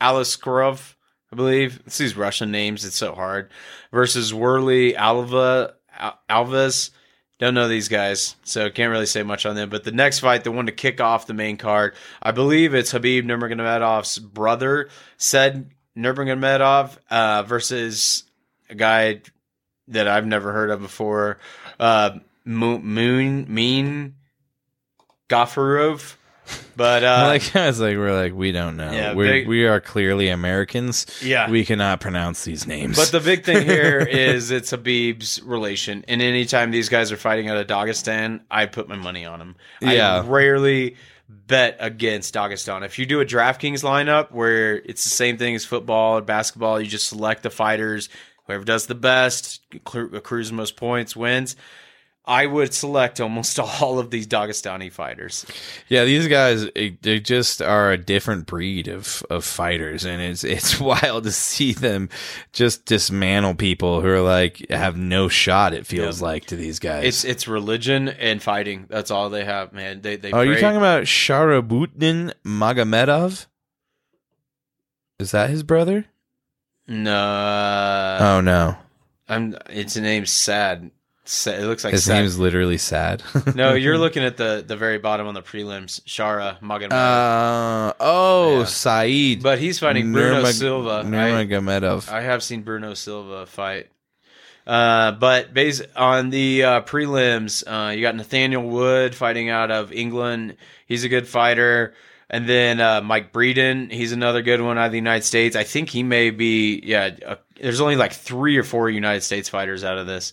Aliskarov, 0.00 0.94
I 1.32 1.36
believe. 1.36 1.80
It's 1.86 1.98
these 1.98 2.16
Russian 2.16 2.50
names. 2.50 2.84
It's 2.84 2.96
so 2.96 3.14
hard. 3.14 3.50
Versus 3.92 4.32
Warlley 4.32 4.94
Alva 4.94 5.74
Al- 5.96 6.18
Alves. 6.28 6.90
Don't 7.40 7.54
know 7.54 7.68
these 7.68 7.88
guys, 7.88 8.36
so 8.44 8.68
can't 8.68 8.90
really 8.90 9.06
say 9.06 9.22
much 9.22 9.46
on 9.46 9.56
them. 9.56 9.70
But 9.70 9.82
the 9.82 9.92
next 9.92 10.18
fight, 10.18 10.44
the 10.44 10.52
one 10.52 10.66
to 10.66 10.72
kick 10.72 11.00
off 11.00 11.26
the 11.26 11.32
main 11.32 11.56
card, 11.56 11.94
I 12.22 12.32
believe 12.32 12.74
it's 12.74 12.90
Habib 12.90 13.24
Nurmagomedov's 13.24 14.18
brother, 14.18 14.90
said 15.16 15.70
Nurmagomedov, 15.96 16.98
uh, 17.08 17.42
versus 17.44 18.24
a 18.68 18.74
guy 18.74 19.22
that 19.88 20.06
I've 20.06 20.26
never 20.26 20.52
heard 20.52 20.68
of 20.68 20.82
before, 20.82 21.38
uh, 21.80 22.18
Moon 22.44 23.46
Mean 23.48 24.16
Gafarov. 25.30 26.16
But 26.76 27.04
uh, 27.04 27.24
like 27.26 27.54
I 27.56 27.66
was 27.66 27.80
like, 27.80 27.96
we're 27.96 28.14
like, 28.14 28.32
we 28.34 28.52
don't 28.52 28.76
know. 28.76 28.90
Yeah, 28.90 29.14
we 29.14 29.26
big- 29.26 29.48
we 29.48 29.66
are 29.66 29.80
clearly 29.80 30.28
Americans. 30.28 31.06
Yeah. 31.22 31.50
we 31.50 31.64
cannot 31.64 32.00
pronounce 32.00 32.44
these 32.44 32.66
names. 32.66 32.96
But 32.96 33.10
the 33.12 33.20
big 33.20 33.44
thing 33.44 33.66
here 33.66 33.98
is 34.10 34.50
it's 34.50 34.70
Habib's 34.70 35.42
relation, 35.42 36.04
and 36.08 36.22
anytime 36.22 36.70
these 36.70 36.88
guys 36.88 37.12
are 37.12 37.16
fighting 37.16 37.48
out 37.48 37.56
of 37.56 37.66
Dagestan, 37.66 38.40
I 38.50 38.66
put 38.66 38.88
my 38.88 38.96
money 38.96 39.24
on 39.26 39.38
them. 39.38 39.56
Yeah. 39.80 40.20
I 40.20 40.26
rarely 40.26 40.96
bet 41.28 41.76
against 41.80 42.34
Dagestan. 42.34 42.84
If 42.84 42.98
you 42.98 43.06
do 43.06 43.20
a 43.20 43.24
DraftKings 43.24 43.84
lineup 43.84 44.32
where 44.32 44.76
it's 44.76 45.04
the 45.04 45.10
same 45.10 45.36
thing 45.36 45.54
as 45.54 45.64
football 45.64 46.18
or 46.18 46.22
basketball, 46.22 46.80
you 46.80 46.86
just 46.86 47.08
select 47.08 47.42
the 47.42 47.50
fighters. 47.50 48.08
Whoever 48.46 48.64
does 48.64 48.86
the 48.86 48.96
best, 48.96 49.60
accrues 49.86 50.48
the 50.48 50.54
most 50.54 50.76
points, 50.76 51.14
wins. 51.14 51.54
I 52.30 52.46
would 52.46 52.72
select 52.72 53.20
almost 53.20 53.58
all 53.82 53.98
of 53.98 54.10
these 54.10 54.26
Dagestani 54.28 54.92
fighters. 54.92 55.44
Yeah, 55.88 56.04
these 56.04 56.28
guys 56.28 56.68
they 56.74 57.18
just 57.20 57.60
are 57.60 57.90
a 57.90 57.98
different 57.98 58.46
breed 58.46 58.86
of 58.86 59.24
of 59.28 59.44
fighters, 59.44 60.04
and 60.04 60.22
it's 60.22 60.44
it's 60.44 60.78
wild 60.92 61.24
to 61.24 61.32
see 61.32 61.72
them 61.72 62.08
just 62.52 62.84
dismantle 62.84 63.56
people 63.56 64.00
who 64.00 64.08
are 64.08 64.20
like 64.20 64.64
have 64.70 64.96
no 64.96 65.28
shot. 65.28 65.74
It 65.74 65.86
feels 65.86 66.20
Yeah. 66.20 66.26
like 66.28 66.44
to 66.46 66.56
these 66.56 66.78
guys. 66.78 67.04
It's 67.04 67.24
it's 67.24 67.48
religion 67.48 68.08
and 68.08 68.40
fighting. 68.40 68.86
That's 68.88 69.10
all 69.10 69.28
they 69.28 69.44
have, 69.44 69.72
man. 69.72 70.00
They 70.02 70.14
they. 70.14 70.30
Are 70.30 70.44
you 70.44 70.54
talking 70.58 70.76
about 70.78 71.04
Sharabutdin 71.04 72.32
Magomedov? 72.44 73.46
Is 75.18 75.32
that 75.32 75.50
his 75.50 75.62
brother? 75.64 76.06
No, 76.86 78.18
oh 78.20 78.40
no, 78.40 78.76
I'm. 79.28 79.56
Its 79.68 79.96
name's 79.96 80.30
sad. 80.30 80.90
It 81.46 81.64
looks 81.66 81.84
like 81.84 81.92
his 81.92 82.04
sad. 82.04 82.20
name's 82.20 82.38
literally 82.38 82.78
sad. 82.78 83.22
no, 83.54 83.74
you're 83.74 83.98
looking 83.98 84.24
at 84.24 84.36
the 84.36 84.64
the 84.66 84.76
very 84.76 84.98
bottom 84.98 85.26
on 85.26 85.34
the 85.34 85.42
prelims. 85.42 86.00
Shara 86.02 86.58
Magomedov. 86.60 86.92
Uh, 87.90 87.92
oh, 88.00 88.58
Yeah. 88.60 88.64
Saeed. 88.64 89.42
but 89.42 89.58
he's 89.58 89.78
fighting 89.78 90.12
Bruno 90.12 90.42
Nurmag- 90.42 90.52
Silva. 90.52 90.90
I- 90.90 91.02
Nurmagomedov. 91.04 92.10
I 92.10 92.22
have 92.22 92.42
seen 92.42 92.62
Bruno 92.62 92.94
Silva 92.94 93.46
fight. 93.46 93.88
Uh, 94.66 95.12
but 95.12 95.52
based 95.54 95.82
on 95.96 96.30
the 96.30 96.62
uh, 96.64 96.80
prelims, 96.82 97.64
uh, 97.66 97.90
you 97.92 98.02
got 98.02 98.14
Nathaniel 98.14 98.62
Wood 98.62 99.14
fighting 99.14 99.48
out 99.48 99.70
of 99.70 99.92
England. 99.92 100.56
He's 100.86 101.02
a 101.04 101.08
good 101.08 101.26
fighter. 101.26 101.94
And 102.28 102.48
then 102.48 102.80
uh, 102.80 103.00
Mike 103.00 103.32
Breeden, 103.32 103.90
he's 103.90 104.12
another 104.12 104.42
good 104.42 104.60
one 104.60 104.78
out 104.78 104.86
of 104.86 104.92
the 104.92 104.98
United 104.98 105.24
States. 105.24 105.56
I 105.56 105.64
think 105.64 105.88
he 105.88 106.04
may 106.04 106.30
be, 106.30 106.80
yeah, 106.84 107.10
uh, 107.26 107.36
there's 107.60 107.80
only 107.80 107.96
like 107.96 108.12
three 108.12 108.56
or 108.56 108.62
four 108.62 108.88
United 108.88 109.22
States 109.22 109.48
fighters 109.48 109.82
out 109.82 109.98
of 109.98 110.06
this. 110.06 110.32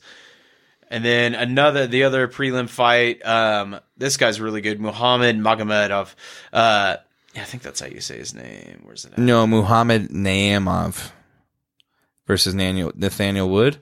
And 0.90 1.04
then 1.04 1.36
another, 1.36 1.86
the 1.88 2.04
other 2.04 2.28
prelim 2.28 2.70
fight, 2.70 3.26
um, 3.26 3.80
this 3.98 4.16
guy's 4.18 4.40
really 4.40 4.62
good, 4.62 4.80
Muhammad 4.80 5.38
Magomedov. 5.38 6.14
Uh, 6.54 6.98
yeah, 7.36 7.42
I 7.42 7.46
think 7.46 7.62
that's 7.64 7.80
how 7.82 7.88
you 7.88 8.00
say 8.02 8.18
his 8.18 8.34
name. 8.34 8.82
Where's 8.84 9.06
it 9.06 9.12
at? 9.14 9.20
no, 9.20 9.46
Muhammad 9.46 10.10
Naimov 10.10 11.12
versus 12.26 12.54
Nathaniel, 12.54 12.92
Nathaniel 12.96 13.50
Wood 13.50 13.78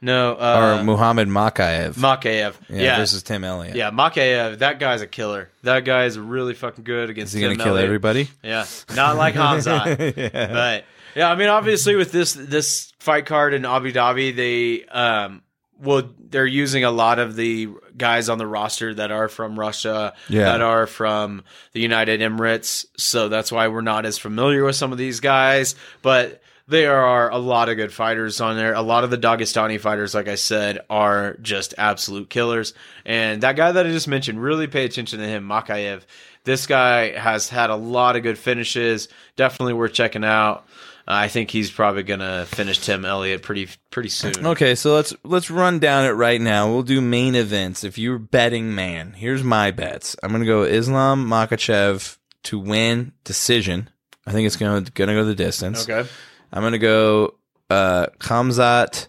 No, 0.00 0.32
uh, 0.34 0.78
or 0.80 0.84
Muhammad 0.84 1.28
Mokaev. 1.28 1.94
Mokaev. 1.94 2.54
yeah, 2.68 2.82
Yeah. 2.82 2.96
versus 2.98 3.22
Tim 3.22 3.44
Elliott. 3.44 3.76
Yeah, 3.76 3.90
Mokaev, 3.90 4.58
that 4.58 4.78
guy's 4.78 5.00
a 5.00 5.06
killer. 5.06 5.48
That 5.62 5.84
guy 5.84 6.04
is 6.04 6.18
really 6.18 6.54
fucking 6.54 6.84
good 6.84 7.10
against 7.10 7.34
Is 7.34 7.40
he 7.40 7.42
gonna 7.42 7.56
kill 7.56 7.68
Elliott. 7.68 7.84
everybody? 7.84 8.28
Yeah, 8.42 8.66
not 8.94 9.16
like 9.16 9.34
Hamzat. 9.36 10.16
yeah. 10.16 10.46
but 10.52 10.84
yeah, 11.16 11.30
I 11.30 11.34
mean, 11.34 11.48
obviously 11.48 11.96
with 11.96 12.12
this 12.12 12.34
this 12.34 12.92
fight 12.98 13.26
card 13.26 13.54
in 13.54 13.64
Abu 13.64 13.92
Dhabi, 13.92 14.34
they 14.36 14.84
um 14.86 15.42
well 15.82 16.08
they're 16.18 16.46
using 16.46 16.84
a 16.84 16.90
lot 16.90 17.18
of 17.18 17.36
the 17.36 17.68
guys 17.96 18.28
on 18.28 18.38
the 18.38 18.46
roster 18.46 18.94
that 18.94 19.10
are 19.10 19.28
from 19.28 19.58
Russia, 19.58 20.14
Yeah. 20.28 20.44
that 20.44 20.62
are 20.62 20.86
from 20.86 21.44
the 21.72 21.80
United 21.80 22.20
Emirates. 22.20 22.86
So 22.96 23.28
that's 23.28 23.52
why 23.52 23.68
we're 23.68 23.80
not 23.82 24.06
as 24.06 24.16
familiar 24.18 24.64
with 24.64 24.76
some 24.76 24.92
of 24.92 24.98
these 24.98 25.20
guys, 25.20 25.74
but. 26.02 26.38
There 26.68 26.94
are 26.96 27.28
a 27.28 27.38
lot 27.38 27.68
of 27.68 27.76
good 27.76 27.92
fighters 27.92 28.40
on 28.40 28.56
there. 28.56 28.72
A 28.72 28.80
lot 28.82 29.02
of 29.02 29.10
the 29.10 29.18
Dagestani 29.18 29.80
fighters, 29.80 30.14
like 30.14 30.28
I 30.28 30.36
said, 30.36 30.78
are 30.88 31.36
just 31.42 31.74
absolute 31.76 32.30
killers. 32.30 32.72
And 33.04 33.42
that 33.42 33.56
guy 33.56 33.72
that 33.72 33.84
I 33.84 33.90
just 33.90 34.06
mentioned, 34.06 34.40
really 34.40 34.68
pay 34.68 34.84
attention 34.84 35.18
to 35.18 35.26
him, 35.26 35.46
Mokaev. 35.46 36.02
This 36.44 36.68
guy 36.68 37.18
has 37.18 37.48
had 37.48 37.70
a 37.70 37.74
lot 37.76 38.14
of 38.14 38.22
good 38.22 38.38
finishes. 38.38 39.08
Definitely 39.36 39.72
worth 39.74 39.92
checking 39.92 40.24
out. 40.24 40.64
Uh, 41.06 41.14
I 41.14 41.28
think 41.28 41.50
he's 41.50 41.70
probably 41.70 42.04
gonna 42.04 42.46
finish 42.46 42.78
Tim 42.78 43.04
Elliott 43.04 43.42
pretty 43.42 43.68
pretty 43.90 44.08
soon. 44.08 44.46
Okay, 44.46 44.76
so 44.76 44.94
let's 44.94 45.12
let's 45.24 45.50
run 45.50 45.80
down 45.80 46.04
it 46.04 46.10
right 46.10 46.40
now. 46.40 46.70
We'll 46.72 46.84
do 46.84 47.00
main 47.00 47.34
events. 47.34 47.82
If 47.82 47.98
you're 47.98 48.18
betting 48.18 48.74
man, 48.74 49.12
here's 49.12 49.42
my 49.42 49.72
bets. 49.72 50.14
I'm 50.22 50.30
gonna 50.30 50.44
go 50.44 50.62
Islam 50.62 51.26
Makhachev 51.26 52.18
to 52.44 52.58
win 52.58 53.12
decision. 53.24 53.90
I 54.26 54.32
think 54.32 54.46
it's 54.46 54.56
gonna 54.56 54.82
gonna 54.94 55.14
go 55.14 55.24
the 55.24 55.34
distance. 55.34 55.88
Okay. 55.88 56.08
I'm 56.52 56.62
gonna 56.62 56.78
go 56.78 57.34
uh 57.68 58.06
Kamzat 58.20 59.08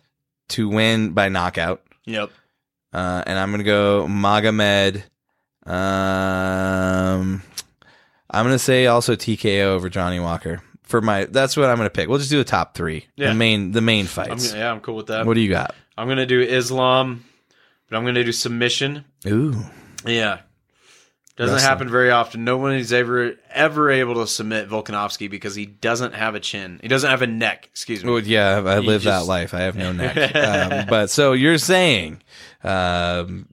to 0.50 0.70
win 0.70 1.12
by 1.12 1.30
knockout. 1.30 1.84
Yep. 2.06 2.32
Uh, 2.92 3.24
and 3.26 3.38
I'm 3.38 3.52
gonna 3.52 3.64
go 3.64 4.08
Magomed. 4.10 5.04
Um, 5.66 7.42
I'm 8.30 8.46
gonna 8.46 8.58
say 8.58 8.88
also 8.88 9.16
TKO 9.16 9.66
over 9.66 9.90
Johnny 9.90 10.20
Walker 10.20 10.62
for 10.94 11.02
my. 11.02 11.26
That's 11.26 11.58
what 11.58 11.72
I'm 11.72 11.78
gonna 11.78 11.90
pick. 11.90 12.08
We'll 12.08 12.20
just 12.20 12.30
do 12.30 12.38
the 12.38 12.44
top 12.44 12.76
three. 12.76 13.08
Yeah. 13.16 13.30
The 13.30 13.34
main 13.34 13.72
the 13.72 13.82
main 13.82 14.02
I'm, 14.02 14.08
fights. 14.08 14.54
yeah, 14.54 14.72
I'm 14.72 14.80
cool 14.80 14.96
with 14.96 15.08
that. 15.08 15.26
What 15.26 15.34
do 15.34 15.42
you 15.42 15.50
got? 15.50 15.74
I'm 15.98 16.08
gonna 16.08 16.28
do 16.28 16.40
Islam, 16.40 17.26
but 17.90 17.98
I'm 17.98 18.06
gonna 18.06 18.24
do 18.24 18.32
submission. 18.32 19.04
Ooh. 19.26 19.56
Yeah. 20.06 20.42
Doesn't 21.36 21.56
Wrestling. 21.56 21.68
happen 21.68 21.90
very 21.90 22.12
often. 22.12 22.44
No 22.44 22.58
one 22.58 22.76
is 22.76 22.94
ever 22.94 23.34
ever 23.50 23.90
able 23.90 24.14
to 24.22 24.28
submit 24.28 24.70
Volkanovski 24.70 25.32
because 25.32 25.56
he 25.56 25.66
doesn't 25.66 26.14
have 26.14 26.36
a 26.36 26.40
chin. 26.40 26.80
He 26.80 26.88
doesn't 26.88 27.10
have 27.10 27.24
a 27.24 27.28
neck. 27.28 27.70
Excuse 27.72 28.06
me. 28.06 28.12
Well, 28.12 28.22
yeah, 28.22 28.62
I 28.64 28.78
live 28.78 29.06
that 29.06 29.26
life. 29.26 29.56
I 29.56 29.62
have 29.62 29.76
no 29.76 29.94
neck. 29.94 30.36
um, 30.36 30.86
but 30.88 31.10
so 31.10 31.34
you're 31.34 31.58
saying, 31.58 32.22
um, 32.64 33.48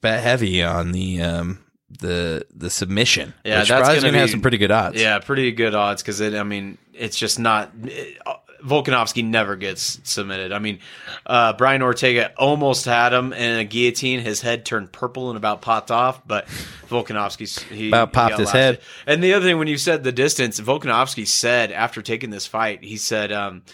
bet 0.00 0.24
heavy 0.24 0.60
on 0.60 0.90
the 0.90 1.22
um, 1.22 1.64
the 1.98 2.46
the 2.54 2.70
submission. 2.70 3.34
Yeah, 3.44 3.60
which 3.60 3.68
that's 3.68 3.80
probably 3.80 3.96
gonna 3.96 4.08
gonna 4.08 4.18
have 4.18 4.30
some 4.30 4.40
pretty 4.40 4.58
good 4.58 4.70
odds. 4.70 5.00
Yeah, 5.00 5.18
pretty 5.18 5.52
good 5.52 5.74
odds 5.74 6.02
because 6.02 6.20
it. 6.20 6.34
I 6.34 6.42
mean, 6.42 6.78
it's 6.92 7.16
just 7.16 7.38
not. 7.38 7.70
It, 7.84 8.18
Volkanovski 8.64 9.22
never 9.22 9.56
gets 9.56 10.00
submitted. 10.04 10.50
I 10.50 10.58
mean, 10.58 10.78
uh, 11.26 11.52
Brian 11.52 11.82
Ortega 11.82 12.32
almost 12.38 12.86
had 12.86 13.12
him 13.12 13.32
in 13.34 13.58
a 13.58 13.64
guillotine. 13.64 14.20
His 14.20 14.40
head 14.40 14.64
turned 14.64 14.90
purple 14.90 15.28
and 15.28 15.36
about 15.36 15.60
popped 15.60 15.90
off, 15.90 16.26
but 16.26 16.46
Volkanovski 16.88 17.60
he 17.70 17.88
About 17.88 18.12
popped 18.12 18.32
got 18.32 18.40
his 18.40 18.50
head. 18.50 18.80
And 19.06 19.22
the 19.22 19.34
other 19.34 19.44
thing, 19.44 19.58
when 19.58 19.68
you 19.68 19.76
said 19.76 20.02
the 20.02 20.12
distance, 20.12 20.58
Volkanovski 20.60 21.26
said 21.26 21.72
after 21.72 22.00
taking 22.00 22.30
this 22.30 22.46
fight, 22.46 22.82
he 22.82 22.96
said, 22.96 23.32
um, 23.32 23.64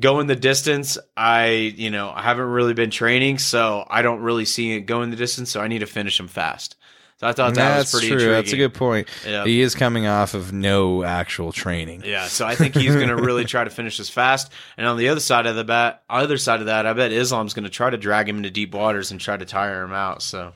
"Going 0.00 0.26
the 0.26 0.36
distance, 0.36 0.96
I 1.16 1.48
you 1.76 1.90
know 1.90 2.10
I 2.10 2.22
haven't 2.22 2.46
really 2.46 2.74
been 2.74 2.90
training, 2.90 3.38
so 3.38 3.86
I 3.90 4.00
don't 4.00 4.20
really 4.20 4.46
see 4.46 4.72
it 4.72 4.82
going 4.82 5.10
the 5.10 5.16
distance. 5.16 5.50
So 5.50 5.60
I 5.60 5.68
need 5.68 5.80
to 5.80 5.86
finish 5.86 6.18
him 6.18 6.28
fast." 6.28 6.76
So 7.18 7.28
I 7.28 7.32
thought 7.32 7.54
that 7.54 7.76
That's 7.76 7.92
was 7.92 8.00
pretty 8.02 8.08
true. 8.08 8.16
intriguing. 8.16 8.32
That's 8.32 8.52
a 8.52 8.56
good 8.56 8.74
point. 8.74 9.08
Yeah. 9.26 9.44
He 9.44 9.60
is 9.60 9.74
coming 9.74 10.06
off 10.06 10.34
of 10.34 10.52
no 10.52 11.04
actual 11.04 11.52
training. 11.52 12.02
Yeah, 12.04 12.26
so 12.26 12.44
I 12.44 12.56
think 12.56 12.74
he's 12.74 12.94
going 12.94 13.08
to 13.08 13.16
really 13.16 13.44
try 13.46 13.62
to 13.62 13.70
finish 13.70 13.98
this 13.98 14.10
fast. 14.10 14.50
And 14.76 14.86
on 14.86 14.96
the 14.96 15.08
other 15.08 15.20
side 15.20 15.46
of 15.46 15.54
the 15.54 15.62
bat, 15.64 16.02
other 16.10 16.38
side 16.38 16.58
of 16.60 16.66
that, 16.66 16.86
I 16.86 16.92
bet 16.92 17.12
Islam's 17.12 17.54
going 17.54 17.64
to 17.64 17.70
try 17.70 17.88
to 17.88 17.96
drag 17.96 18.28
him 18.28 18.38
into 18.38 18.50
deep 18.50 18.74
waters 18.74 19.12
and 19.12 19.20
try 19.20 19.36
to 19.36 19.44
tire 19.44 19.84
him 19.84 19.92
out. 19.92 20.22
So, 20.22 20.54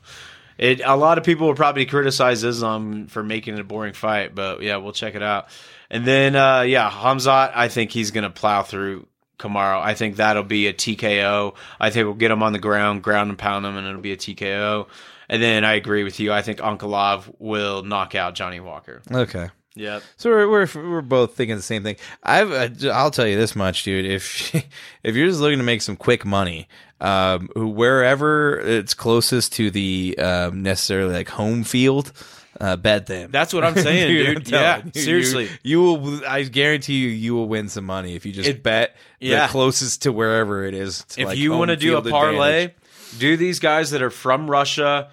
it 0.57 0.81
a 0.83 0.97
lot 0.97 1.17
of 1.17 1.23
people 1.23 1.47
will 1.47 1.55
probably 1.55 1.85
criticize 1.85 2.43
Islam 2.43 3.07
for 3.07 3.23
making 3.23 3.53
it 3.53 3.61
a 3.61 3.63
boring 3.63 3.93
fight, 3.93 4.35
but 4.35 4.61
yeah, 4.61 4.75
we'll 4.75 4.91
check 4.91 5.15
it 5.15 5.23
out. 5.23 5.47
And 5.89 6.05
then, 6.05 6.35
uh, 6.35 6.61
yeah, 6.61 6.91
Hamzat, 6.91 7.53
I 7.55 7.69
think 7.69 7.91
he's 7.91 8.11
going 8.11 8.25
to 8.25 8.29
plow 8.29 8.63
through 8.63 9.07
Kamaro. 9.39 9.81
I 9.81 9.93
think 9.93 10.17
that'll 10.17 10.43
be 10.43 10.67
a 10.67 10.73
TKO. 10.73 11.55
I 11.79 11.89
think 11.89 12.05
we'll 12.05 12.15
get 12.15 12.29
him 12.29 12.43
on 12.43 12.51
the 12.51 12.59
ground, 12.59 13.01
ground 13.01 13.29
and 13.29 13.39
pound 13.39 13.65
him, 13.65 13.77
and 13.77 13.87
it'll 13.87 14.01
be 14.01 14.11
a 14.11 14.17
TKO. 14.17 14.87
And 15.29 15.41
then 15.43 15.63
I 15.63 15.73
agree 15.73 16.03
with 16.03 16.19
you. 16.19 16.33
I 16.33 16.41
think 16.41 16.59
Ankalov 16.59 17.33
will 17.39 17.83
knock 17.83 18.15
out 18.15 18.33
Johnny 18.35 18.59
Walker. 18.59 19.01
Okay. 19.11 19.49
Yep. 19.75 20.03
So 20.17 20.29
we're, 20.31 20.49
we're 20.49 20.89
we're 20.89 21.01
both 21.01 21.35
thinking 21.35 21.55
the 21.55 21.61
same 21.61 21.83
thing. 21.83 21.95
I've 22.23 22.51
uh, 22.51 22.89
I'll 22.91 23.11
tell 23.11 23.27
you 23.27 23.37
this 23.37 23.55
much, 23.55 23.83
dude. 23.83 24.05
If 24.05 24.53
if 25.03 25.15
you're 25.15 25.27
just 25.27 25.39
looking 25.39 25.59
to 25.59 25.63
make 25.63 25.81
some 25.83 25.95
quick 25.95 26.25
money, 26.25 26.67
um, 26.99 27.47
wherever 27.55 28.59
it's 28.59 28.93
closest 28.93 29.53
to 29.53 29.71
the 29.71 30.17
um, 30.19 30.63
necessarily 30.63 31.13
like 31.13 31.29
home 31.29 31.63
field, 31.63 32.11
uh, 32.59 32.75
bet 32.75 33.05
them. 33.05 33.29
That's 33.31 33.53
what 33.53 33.63
I'm 33.63 33.75
saying, 33.77 34.07
dude. 34.07 34.37
I'm 34.53 34.53
Yeah, 34.53 34.77
you, 34.77 34.91
you- 34.93 35.01
seriously. 35.01 35.49
you, 35.63 35.81
will. 35.81 36.25
I 36.27 36.43
guarantee 36.43 36.95
you, 36.97 37.09
you 37.09 37.35
will 37.35 37.47
win 37.47 37.69
some 37.69 37.85
money 37.85 38.15
if 38.15 38.25
you 38.25 38.31
just 38.33 38.49
It- 38.49 38.63
bet 38.63 38.95
yeah. 39.19 39.45
the 39.47 39.51
closest 39.51 40.01
to 40.01 40.11
wherever 40.11 40.65
it 40.65 40.73
is. 40.73 41.03
to, 41.09 41.21
if 41.21 41.27
like, 41.27 41.37
you 41.37 41.51
want 41.51 41.69
to 41.69 41.77
do 41.77 41.95
a 41.95 42.01
parlay, 42.01 42.65
advantage. 42.65 43.19
do 43.19 43.37
these 43.37 43.59
guys 43.59 43.91
that 43.91 44.01
are 44.01 44.09
from 44.09 44.49
Russia, 44.49 45.09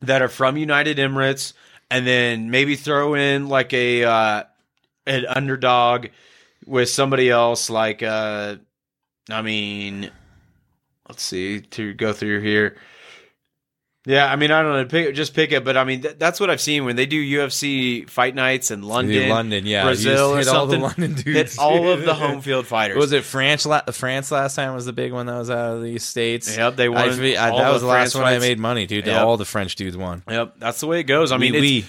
that 0.00 0.22
are 0.22 0.28
from 0.28 0.56
United 0.56 0.98
Emirates, 0.98 1.52
and 1.90 2.06
then 2.06 2.50
maybe 2.50 2.76
throw 2.76 3.14
in 3.14 3.48
like 3.48 3.72
a 3.72 4.04
uh, 4.04 4.44
an 5.06 5.26
underdog 5.26 6.06
with 6.66 6.88
somebody 6.88 7.30
else. 7.30 7.70
Like, 7.70 8.02
uh, 8.02 8.56
I 9.30 9.42
mean, 9.42 10.10
let's 11.08 11.22
see 11.22 11.60
to 11.60 11.92
go 11.94 12.12
through 12.12 12.40
here. 12.40 12.76
Yeah, 14.10 14.26
I 14.30 14.34
mean, 14.36 14.50
I 14.50 14.62
don't 14.62 14.72
know. 14.72 14.84
Pick, 14.86 15.14
just 15.14 15.34
pick 15.34 15.52
it, 15.52 15.64
but 15.64 15.76
I 15.76 15.84
mean, 15.84 16.02
th- 16.02 16.16
that's 16.18 16.40
what 16.40 16.50
I've 16.50 16.60
seen 16.60 16.84
when 16.84 16.96
they 16.96 17.06
do 17.06 17.22
UFC 17.22 18.08
fight 18.10 18.34
nights 18.34 18.70
in 18.70 18.82
London, 18.82 19.28
London, 19.28 19.66
yeah, 19.66 19.84
Brazil, 19.84 20.32
or 20.34 20.38
hit 20.38 20.48
all 20.48 20.66
the 20.66 20.78
something. 20.80 21.02
London 21.06 21.22
Hit 21.32 21.56
all 21.58 21.88
of 21.90 22.02
the 22.02 22.14
home 22.22 22.40
field 22.40 22.66
fighters. 22.66 22.96
Was 22.96 23.12
it 23.12 23.22
France? 23.24 23.66
La- 23.66 23.82
France 23.92 24.32
last 24.32 24.56
time 24.56 24.74
was 24.74 24.84
the 24.84 24.92
big 24.92 25.12
one 25.12 25.26
that 25.26 25.38
was 25.38 25.48
out 25.50 25.76
of 25.76 25.82
the 25.82 25.98
states. 25.98 26.56
Yep, 26.56 26.76
they 26.76 26.88
won 26.88 26.98
I, 26.98 27.04
I- 27.06 27.08
that 27.56 27.72
was 27.72 27.82
the 27.82 27.88
last 27.88 28.12
France 28.12 28.14
one 28.16 28.24
I 28.24 28.38
made 28.38 28.58
money, 28.58 28.86
dude. 28.86 29.06
Yep. 29.06 29.24
All 29.24 29.36
the 29.36 29.44
French 29.44 29.76
dudes 29.76 29.96
won. 29.96 30.22
Yep, 30.28 30.54
that's 30.58 30.80
the 30.80 30.86
way 30.86 31.00
it 31.00 31.04
goes. 31.04 31.30
I 31.30 31.36
mean, 31.36 31.52
we, 31.52 31.78
it's, 31.78 31.88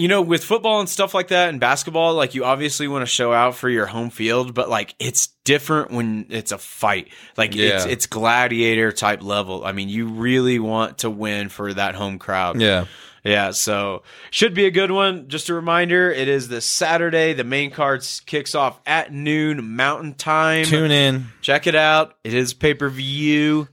you 0.00 0.08
know, 0.08 0.22
with 0.22 0.42
football 0.42 0.80
and 0.80 0.88
stuff 0.88 1.14
like 1.14 1.28
that 1.28 1.48
and 1.50 1.60
basketball, 1.60 2.14
like 2.14 2.34
you 2.34 2.44
obviously 2.44 2.88
want 2.88 3.02
to 3.02 3.06
show 3.06 3.32
out 3.32 3.54
for 3.54 3.68
your 3.68 3.86
home 3.86 4.10
field, 4.10 4.54
but 4.54 4.68
like 4.68 4.94
it's 4.98 5.28
different 5.44 5.90
when 5.90 6.26
it's 6.30 6.52
a 6.52 6.58
fight. 6.58 7.08
Like 7.36 7.54
it's 7.54 7.84
Yeah. 7.86 7.90
it's 7.92 8.06
gladiator 8.06 8.92
type 8.92 9.22
level. 9.22 9.64
I 9.64 9.72
mean, 9.72 9.88
you 9.88 10.06
really 10.08 10.58
want 10.58 10.98
to 10.98 11.10
win 11.10 11.48
for 11.48 11.72
that 11.74 11.94
home 11.94 12.18
crowd. 12.18 12.60
Yeah. 12.60 12.86
Yeah, 13.22 13.50
so 13.50 14.02
should 14.30 14.54
be 14.54 14.64
a 14.64 14.70
good 14.70 14.90
one. 14.90 15.28
Just 15.28 15.50
a 15.50 15.54
reminder, 15.54 16.10
it 16.10 16.26
is 16.26 16.48
this 16.48 16.64
Saturday. 16.64 17.34
The 17.34 17.44
main 17.44 17.70
card 17.70 18.02
kicks 18.24 18.54
off 18.54 18.80
at 18.86 19.12
noon 19.12 19.76
Mountain 19.76 20.14
Time. 20.14 20.64
Tune 20.64 20.90
in. 20.90 21.26
Check 21.42 21.66
it 21.66 21.74
out. 21.74 22.14
It 22.24 22.32
is 22.32 22.54
pay 22.54 22.72
per 22.72 22.88
view. 22.88 23.68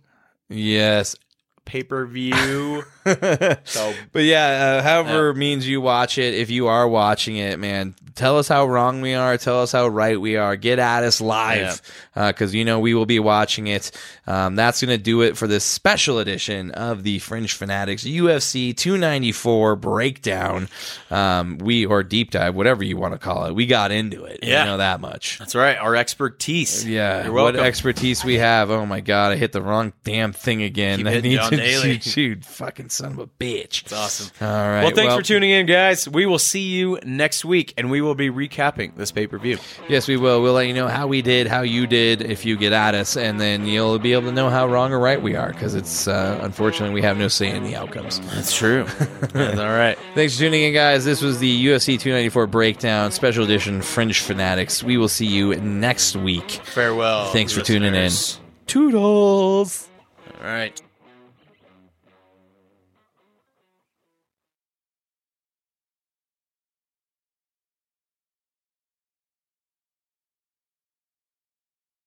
Yes. 0.50 1.16
Pay 1.64 1.84
per 1.84 2.06
view. 2.06 2.84
so 3.66 3.94
But 4.12 4.24
yeah, 4.24 4.80
uh, 4.80 4.84
however 4.84 5.34
means 5.34 5.68
you 5.68 5.82
watch 5.82 6.18
it, 6.18 6.34
if 6.34 6.50
you 6.50 6.68
are 6.68 6.88
watching 6.88 7.38
it, 7.38 7.60
man, 7.60 7.96
tell 8.16 8.38
us 8.38 8.48
how 8.48 8.66
wrong 8.66 9.02
we 9.02 9.14
are. 9.14 9.38
Tell 9.38 9.62
us 9.62 9.72
how 9.72 9.88
right 9.88 10.20
we 10.20 10.36
are. 10.38 10.56
Get 10.56 10.80
at 10.80 11.04
us 11.04 11.22
live 11.22 11.82
because 12.16 12.54
you 12.54 12.66
know 12.66 12.80
we 12.80 12.94
will 12.94 13.06
be 13.06 13.20
watching 13.20 13.68
it. 13.68 13.92
Um, 14.26 14.56
that's 14.56 14.82
going 14.82 14.98
to 14.98 15.02
do 15.04 15.22
it 15.22 15.38
for 15.38 15.48
this 15.48 15.64
special 15.64 16.20
edition 16.20 16.72
of 16.72 17.04
the 17.04 17.20
Fringe 17.20 17.54
Fanatics 17.54 18.04
UFC 18.04 18.76
294 18.76 19.76
breakdown. 19.76 20.68
Um, 21.10 21.58
we 21.60 21.86
or 21.86 22.04
deep 22.04 22.32
dive, 22.32 22.56
whatever 22.56 22.84
you 22.84 22.98
want 22.98 23.14
to 23.14 23.20
call 23.20 23.46
it. 23.46 23.54
We 23.54 23.66
got 23.66 23.92
into 23.92 24.26
it. 24.26 24.40
Yeah. 24.44 24.64
You 24.64 24.72
know 24.72 24.78
that 24.78 25.00
much. 25.00 25.40
that's 25.40 25.56
right. 25.56 25.78
Our 25.78 25.96
expertise. 25.96 26.86
Yeah, 26.86 27.26
You're 27.26 27.34
what 27.34 27.56
expertise 27.56 28.24
we 28.24 28.36
have. 28.36 28.72
Oh 28.72 28.86
my 28.86 29.00
god, 29.02 29.32
I 29.32 29.36
hit 29.36 29.52
the 29.52 29.62
wrong 29.62 29.94
damn 30.04 30.34
thing 30.34 30.64
again. 30.64 31.00
Keep 31.00 31.08
I 31.08 31.20
need 31.22 31.40
to 31.42 31.56
Daly. 31.58 32.00
shoot, 32.02 32.44
fucking 32.46 32.90
son 32.98 33.12
of 33.14 33.20
a 33.20 33.28
bitch. 33.28 33.84
It's 33.84 33.94
awesome. 33.94 34.32
All 34.42 34.48
right. 34.48 34.84
Well, 34.84 34.92
thanks 34.94 35.14
for 35.14 35.22
tuning 35.22 35.52
in, 35.52 35.66
guys. 35.66 36.08
We 36.10 36.26
will 36.26 36.40
see 36.40 36.62
you 36.62 37.00
next 37.06 37.46
week, 37.46 37.74
and 37.78 37.92
we 37.92 38.02
will 38.02 38.16
be 38.16 38.30
recapping 38.30 38.96
this 38.96 39.12
pay 39.12 39.28
per 39.28 39.38
view. 39.38 39.58
Yes, 39.88 40.08
we 40.08 40.18
will. 40.18 40.42
We'll 40.42 40.54
let 40.54 40.68
you 40.68 40.74
know 40.74 40.88
how 40.88 41.08
we 41.08 41.22
did, 41.22 41.48
how 41.48 41.62
you 41.62 41.88
did, 41.88 42.22
if 42.22 42.46
you 42.46 42.58
get 42.58 42.74
at 42.74 42.96
us, 42.96 43.16
and 43.16 43.40
then 43.40 43.66
you'll 43.66 44.00
be 44.00 44.14
able 44.14 44.24
to 44.24 44.32
know 44.32 44.50
how 44.50 44.68
wrong 44.68 44.92
or 44.92 45.00
right 45.00 45.22
we 45.22 45.36
are. 45.36 45.52
Because 45.54 45.76
it's 45.76 46.08
uh, 46.08 46.40
unfortunately 46.42 46.94
we 46.94 47.02
have 47.02 47.18
no 47.18 47.28
say 47.28 47.50
in 47.50 47.64
the 47.64 47.76
outcomes. 47.76 48.20
That's 48.34 48.56
true. 48.56 48.84
That's 49.34 49.60
all 49.60 49.68
right. 49.68 49.98
Thanks 50.16 50.34
for 50.34 50.40
tuning 50.40 50.64
in, 50.64 50.74
guys. 50.74 51.06
This 51.06 51.22
was 51.22 51.40
the 51.40 51.66
UFC 51.68 52.00
294 52.00 52.48
breakdown, 52.48 53.12
special 53.12 53.44
edition 53.44 53.82
Fringe 53.82 54.20
Fanatics. 54.20 54.84
We 54.84 54.98
will 54.98 55.10
see 55.10 55.28
you 55.28 55.56
next 55.56 56.16
week. 56.16 56.50
Farewell. 56.50 57.32
Thanks 57.32 57.54
for 57.54 57.62
tuning 57.62 57.94
in. 57.96 58.12
Toodles. 58.66 59.88
All 60.40 60.48
right. 60.48 60.80